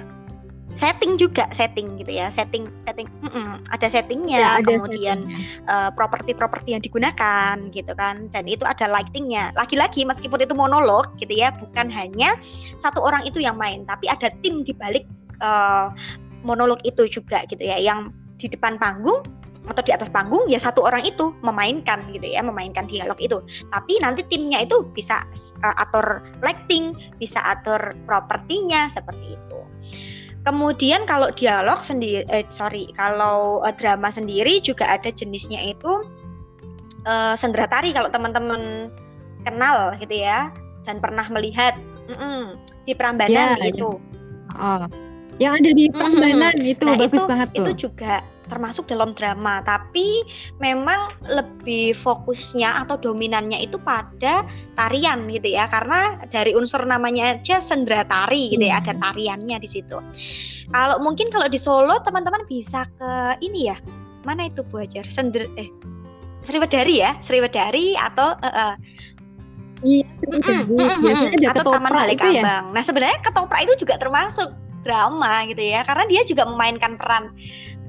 setting 0.81 1.21
juga 1.21 1.45
setting 1.53 2.01
gitu 2.01 2.09
ya 2.09 2.33
setting 2.33 2.73
setting 2.89 3.05
mm 3.21 3.29
-mm, 3.29 3.49
ada 3.69 3.87
settingnya 3.93 4.39
ya, 4.41 4.49
ada 4.65 4.81
kemudian 4.81 5.29
uh, 5.69 5.93
properti-properti 5.93 6.73
yang 6.73 6.81
digunakan 6.81 7.55
gitu 7.77 7.93
kan 7.93 8.33
dan 8.33 8.49
itu 8.49 8.65
ada 8.65 8.89
lightingnya. 8.89 9.53
Lagi-lagi 9.61 10.09
meskipun 10.09 10.41
itu 10.41 10.57
monolog 10.57 11.13
gitu 11.21 11.37
ya 11.37 11.53
bukan 11.53 11.93
hanya 11.93 12.41
satu 12.81 13.05
orang 13.05 13.29
itu 13.29 13.45
yang 13.45 13.61
main 13.61 13.85
tapi 13.85 14.09
ada 14.09 14.33
tim 14.41 14.65
di 14.65 14.73
balik 14.73 15.05
uh, 15.45 15.93
monolog 16.41 16.81
itu 16.89 17.05
juga 17.05 17.45
gitu 17.53 17.61
ya 17.61 17.77
yang 17.77 18.09
di 18.41 18.49
depan 18.49 18.81
panggung 18.81 19.21
atau 19.69 19.85
di 19.85 19.93
atas 19.93 20.09
panggung 20.09 20.49
ya 20.49 20.57
satu 20.57 20.81
orang 20.81 21.05
itu 21.05 21.37
memainkan 21.45 22.01
gitu 22.17 22.25
ya 22.25 22.41
memainkan 22.41 22.89
dialog 22.89 23.21
itu. 23.21 23.37
Tapi 23.69 24.01
nanti 24.01 24.25
timnya 24.33 24.65
itu 24.65 24.81
bisa 24.97 25.29
uh, 25.61 25.77
atur 25.77 26.25
lighting 26.41 26.97
bisa 27.21 27.45
atur 27.45 27.93
propertinya 28.09 28.89
seperti 28.89 29.37
itu 29.37 29.50
Kemudian 30.41 31.05
kalau 31.05 31.29
dialog 31.37 31.77
sendiri, 31.85 32.25
eh, 32.33 32.49
sorry, 32.57 32.89
kalau 32.97 33.61
uh, 33.61 33.75
drama 33.77 34.09
sendiri 34.09 34.65
juga 34.65 34.89
ada 34.89 35.13
jenisnya 35.13 35.61
itu 35.77 36.01
uh, 37.05 37.37
sendera 37.37 37.69
tari 37.69 37.93
kalau 37.93 38.09
teman-teman 38.09 38.89
kenal 39.45 39.93
gitu 40.01 40.17
ya 40.17 40.49
dan 40.89 40.97
pernah 40.97 41.29
melihat 41.29 41.77
mm 42.09 42.17
-mm, 42.17 42.41
di 42.89 42.93
Prambanan 42.97 43.61
ya, 43.61 43.69
itu. 43.69 44.01
Ya. 44.57 44.57
Oh. 44.57 44.89
Yang 45.37 45.53
ada 45.61 45.71
di 45.77 45.85
Prambanan 45.93 46.55
mm 46.57 46.63
-hmm. 46.65 46.73
itu 46.73 46.87
nah, 46.89 46.97
bagus 46.97 47.21
itu, 47.21 47.29
banget 47.29 47.49
tuh. 47.53 47.61
Itu 47.61 47.73
juga 47.89 48.15
termasuk 48.51 48.91
dalam 48.91 49.15
drama, 49.15 49.63
tapi 49.63 50.27
memang 50.59 51.15
lebih 51.31 51.95
fokusnya 51.95 52.83
atau 52.85 52.99
dominannya 52.99 53.63
itu 53.63 53.79
pada 53.81 54.43
tarian 54.75 55.31
gitu 55.31 55.55
ya, 55.55 55.71
karena 55.71 56.19
dari 56.35 56.53
unsur 56.53 56.83
namanya 56.83 57.39
aja 57.39 57.63
sendera 57.63 58.03
tari 58.11 58.51
gitu 58.51 58.67
ya, 58.67 58.83
ada 58.83 58.93
hmm. 58.93 59.03
tariannya 59.07 59.57
di 59.63 59.69
situ. 59.71 60.03
Kalau 60.75 60.99
mungkin 60.99 61.31
kalau 61.31 61.47
di 61.47 61.57
Solo 61.57 62.03
teman-teman 62.03 62.43
bisa 62.51 62.85
ke 62.99 63.39
ini 63.41 63.71
ya, 63.71 63.79
mana 64.27 64.51
itu 64.51 64.67
Bu 64.67 64.83
Ajar? 64.83 65.07
Sender 65.07 65.47
eh 65.55 65.71
Sriwedari 66.45 66.99
ya, 66.99 67.15
Sriwedari 67.25 67.95
atau 67.95 68.35
uh, 68.35 68.49
uh, 68.51 68.75
Iya, 69.81 70.05
mm 70.29 70.69
-mm, 70.77 71.41
ada 71.41 71.65
atau 71.65 71.73
Taman 71.73 71.89
Balai 71.89 72.13
Kambang. 72.13 72.37
Ya? 72.37 72.61
Nah, 72.69 72.85
sebenarnya 72.85 73.17
ketoprak 73.25 73.65
itu 73.65 73.89
juga 73.89 73.97
termasuk 73.97 74.53
drama 74.85 75.49
gitu 75.49 75.61
ya, 75.61 75.81
karena 75.89 76.05
dia 76.05 76.21
juga 76.29 76.45
memainkan 76.45 77.01
peran 77.01 77.33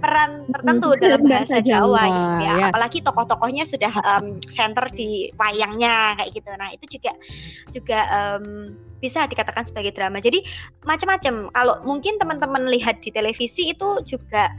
peran 0.01 0.49
tertentu 0.49 0.97
dalam 0.97 1.21
bahasa 1.29 1.61
Jawa, 1.61 1.85
Jawa 1.85 2.03
gitu 2.09 2.35
ya. 2.41 2.53
ya. 2.57 2.65
Apalagi 2.73 2.99
tokoh-tokohnya 3.05 3.63
sudah 3.69 3.93
um, 4.01 4.41
center 4.49 4.89
di 4.91 5.29
wayangnya 5.37 6.17
kayak 6.17 6.31
gitu. 6.33 6.49
Nah, 6.57 6.69
itu 6.73 6.85
juga 6.97 7.11
juga 7.71 7.99
um, 8.09 8.75
bisa 8.99 9.29
dikatakan 9.29 9.69
sebagai 9.69 9.93
drama. 9.93 10.17
Jadi 10.17 10.41
macam-macam. 10.83 11.53
Kalau 11.53 11.75
mungkin 11.85 12.17
teman-teman 12.17 12.67
lihat 12.73 12.99
di 13.05 13.13
televisi 13.13 13.71
itu 13.71 14.01
juga 14.03 14.49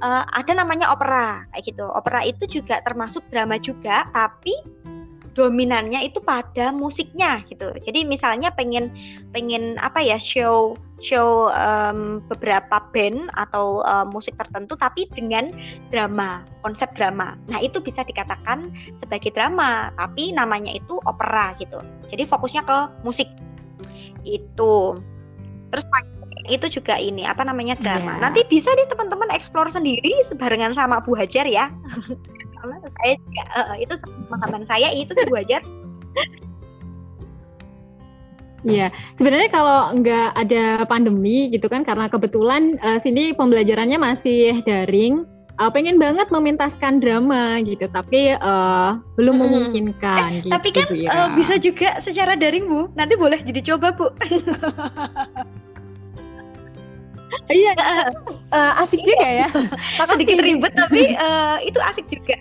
uh, 0.00 0.22
ada 0.32 0.54
namanya 0.54 0.94
opera 0.94 1.42
kayak 1.52 1.74
gitu. 1.74 1.86
Opera 1.90 2.22
itu 2.22 2.46
juga 2.46 2.78
termasuk 2.86 3.26
drama 3.34 3.58
juga, 3.58 4.06
tapi 4.14 4.54
dominannya 5.34 6.06
itu 6.06 6.22
pada 6.22 6.70
musiknya 6.70 7.42
gitu. 7.50 7.74
Jadi 7.82 8.06
misalnya 8.06 8.54
pengen 8.54 8.94
pengen 9.34 9.76
apa 9.82 9.98
ya 9.98 10.16
show 10.16 10.78
show 11.02 11.50
um, 11.50 12.22
beberapa 12.30 12.78
band 12.94 13.30
atau 13.34 13.82
uh, 13.82 14.06
musik 14.06 14.38
tertentu 14.38 14.78
tapi 14.78 15.10
dengan 15.10 15.50
drama, 15.90 16.46
konsep 16.62 16.90
drama. 16.94 17.34
Nah, 17.50 17.58
itu 17.58 17.82
bisa 17.82 18.06
dikatakan 18.06 18.70
sebagai 19.02 19.34
drama, 19.34 19.90
tapi 19.98 20.30
namanya 20.30 20.70
itu 20.70 21.00
opera 21.08 21.56
gitu. 21.58 21.82
Jadi 22.12 22.28
fokusnya 22.28 22.62
ke 22.62 22.78
musik. 23.02 23.26
Itu. 24.22 24.98
Terus 25.74 25.86
itu 26.44 26.66
juga 26.80 27.00
ini 27.00 27.24
apa 27.24 27.42
namanya 27.42 27.74
drama. 27.80 28.20
Yeah. 28.20 28.22
Nanti 28.28 28.40
bisa 28.46 28.68
nih 28.76 28.86
teman-teman 28.92 29.32
explore 29.32 29.72
sendiri 29.72 30.12
sebarengan 30.28 30.76
sama 30.76 31.00
Bu 31.02 31.16
Hajar 31.16 31.48
ya. 31.48 31.72
saya 32.64 33.20
juga 33.20 33.44
uh, 33.60 33.76
itu 33.76 33.94
pengalaman 34.32 34.64
saya 34.64 34.88
itu 34.96 35.12
Bu 35.28 35.36
Hajar 35.36 35.60
Iya, 38.64 38.88
sebenarnya 39.20 39.52
kalau 39.52 39.92
nggak 40.00 40.28
ada 40.40 40.64
pandemi 40.88 41.52
gitu 41.52 41.68
kan, 41.68 41.84
karena 41.84 42.08
kebetulan 42.08 42.80
uh, 42.80 42.96
sini 43.04 43.36
pembelajarannya 43.36 44.00
masih 44.00 44.64
daring, 44.64 45.28
uh, 45.60 45.68
pengen 45.68 46.00
banget 46.00 46.32
memintaskan 46.32 46.96
drama 46.98 47.60
gitu, 47.60 47.84
tapi 47.92 48.32
uh, 48.40 48.96
belum 49.20 49.36
hmm. 49.36 49.44
memungkinkan. 49.44 50.20
Eh, 50.24 50.48
gitu, 50.48 50.52
tapi 50.56 50.68
kan 50.72 50.88
ya. 50.96 51.10
uh, 51.12 51.28
bisa 51.36 51.60
juga 51.60 52.00
secara 52.00 52.40
daring 52.40 52.64
bu, 52.64 52.88
nanti 52.96 53.20
boleh 53.20 53.44
jadi 53.44 53.76
coba 53.76 53.92
bu. 53.92 54.08
iya, 57.52 57.76
uh, 58.48 58.80
asik 58.80 59.04
juga 59.04 59.28
ya. 59.28 59.48
Sedikit 60.16 60.40
ribet 60.40 60.72
tapi 60.72 61.12
uh, 61.20 61.60
itu 61.60 61.76
asik 61.84 62.08
juga. 62.08 62.40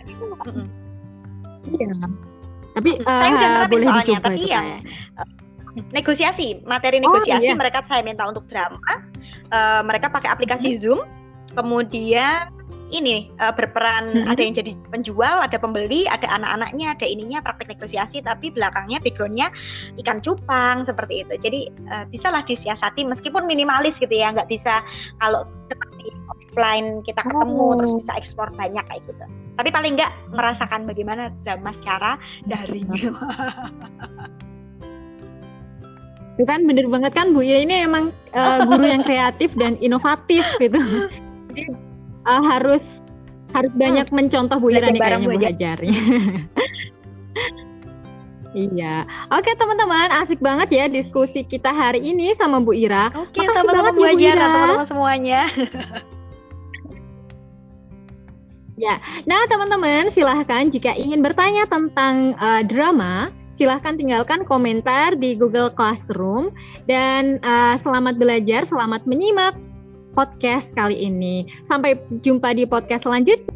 Iya. 1.67 1.91
Tapi 2.73 2.97
uh, 3.05 3.69
boleh 3.69 3.86
soalnya, 3.86 4.01
dicoba 4.01 4.33
tapi 4.33 4.49
yang 4.49 4.81
negosiasi 5.93 6.62
materi 6.65 7.01
oh, 7.01 7.09
negosiasi 7.09 7.49
oh, 7.49 7.53
iya. 7.53 7.57
mereka 7.57 7.81
saya 7.89 8.05
minta 8.05 8.25
untuk 8.29 8.45
drama 8.49 8.77
uh, 9.49 9.81
mereka 9.81 10.09
pakai 10.09 10.29
aplikasi 10.29 10.77
hmm. 10.77 10.79
Zoom 10.81 10.99
kemudian 11.53 12.49
ini 12.93 13.33
uh, 13.41 13.49
berperan 13.49 14.13
mm 14.13 14.17
-hmm. 14.21 14.31
ada 14.31 14.41
yang 14.45 14.53
jadi 14.53 14.71
penjual, 14.93 15.41
ada 15.41 15.57
pembeli, 15.57 16.05
ada 16.05 16.29
anak-anaknya, 16.29 16.93
ada 16.93 17.05
ininya 17.09 17.41
praktek 17.41 17.73
negosiasi, 17.73 18.21
tapi 18.21 18.53
belakangnya 18.53 19.01
backgroundnya 19.01 19.49
ikan 20.05 20.21
cupang 20.21 20.86
seperti 20.86 21.25
itu. 21.25 21.33
Jadi 21.41 21.62
uh, 21.89 22.05
bisalah 22.13 22.45
disiasati 22.45 23.01
meskipun 23.01 23.49
minimalis 23.49 23.97
gitu 23.97 24.13
ya, 24.13 24.29
nggak 24.29 24.45
bisa 24.45 24.86
kalau 25.17 25.49
seperti 25.73 26.13
offline 26.29 27.01
kita 27.01 27.25
ketemu 27.25 27.65
oh. 27.65 27.75
terus 27.81 27.93
bisa 27.97 28.13
ekspor 28.13 28.53
banyak 28.53 28.86
kayak 28.86 29.01
gitu. 29.09 29.25
Tapi 29.57 29.69
paling 29.73 29.97
nggak 29.97 30.13
merasakan 30.29 30.86
bagaimana 30.86 31.33
drama 31.41 31.73
secara 31.73 32.21
daring. 32.45 32.86
Itu 36.33 36.49
kan 36.49 36.65
bener 36.65 36.89
banget 36.89 37.13
kan 37.13 37.37
Bu 37.37 37.45
ya 37.45 37.61
ini 37.61 37.85
emang 37.85 38.09
uh, 38.33 38.65
guru 38.65 38.89
yang 38.89 39.05
kreatif 39.05 39.53
dan 39.53 39.77
inovatif 39.77 40.41
gitu. 40.57 40.81
Jadi 41.53 41.69
uh, 42.25 42.41
harus 42.41 42.97
harus 43.53 43.69
banyak 43.77 44.09
hmm. 44.09 44.17
mencontoh 44.17 44.57
Bu 44.57 44.73
Ira 44.73 44.89
nih 44.89 45.01
kayaknya 45.01 45.29
Bu 45.29 45.37
Hajarnya. 45.37 46.01
Iya, 48.53 49.09
oke 49.33 49.49
teman-teman, 49.57 50.13
asik 50.21 50.37
banget 50.37 50.69
ya 50.69 50.85
diskusi 50.85 51.41
kita 51.41 51.73
hari 51.73 52.05
ini 52.05 52.37
sama 52.37 52.61
Bu 52.61 52.77
Ira. 52.77 53.09
Oke, 53.09 53.41
sama-sama 53.49 53.89
Bu 53.97 54.05
ya, 54.05 54.13
Ira, 54.13 54.45
teman-teman 54.45 54.85
semuanya. 54.85 55.41
ya, 58.85 59.01
nah 59.25 59.41
teman-teman 59.49 60.13
silahkan 60.13 60.69
jika 60.69 60.93
ingin 60.93 61.25
bertanya 61.25 61.65
tentang 61.65 62.37
uh, 62.37 62.61
drama, 62.61 63.33
silahkan 63.53 63.97
tinggalkan 63.97 64.45
komentar 64.45 65.13
di 65.17 65.37
Google 65.37 65.69
Classroom 65.73 66.53
dan 66.89 67.37
uh, 67.45 67.77
selamat 67.77 68.17
belajar, 68.17 68.65
selamat 68.65 69.05
menyimak 69.05 69.53
podcast 70.13 70.69
kali 70.77 70.97
ini. 70.97 71.45
Sampai 71.69 71.97
jumpa 72.21 72.53
di 72.53 72.69
podcast 72.69 73.05
selanjutnya. 73.05 73.49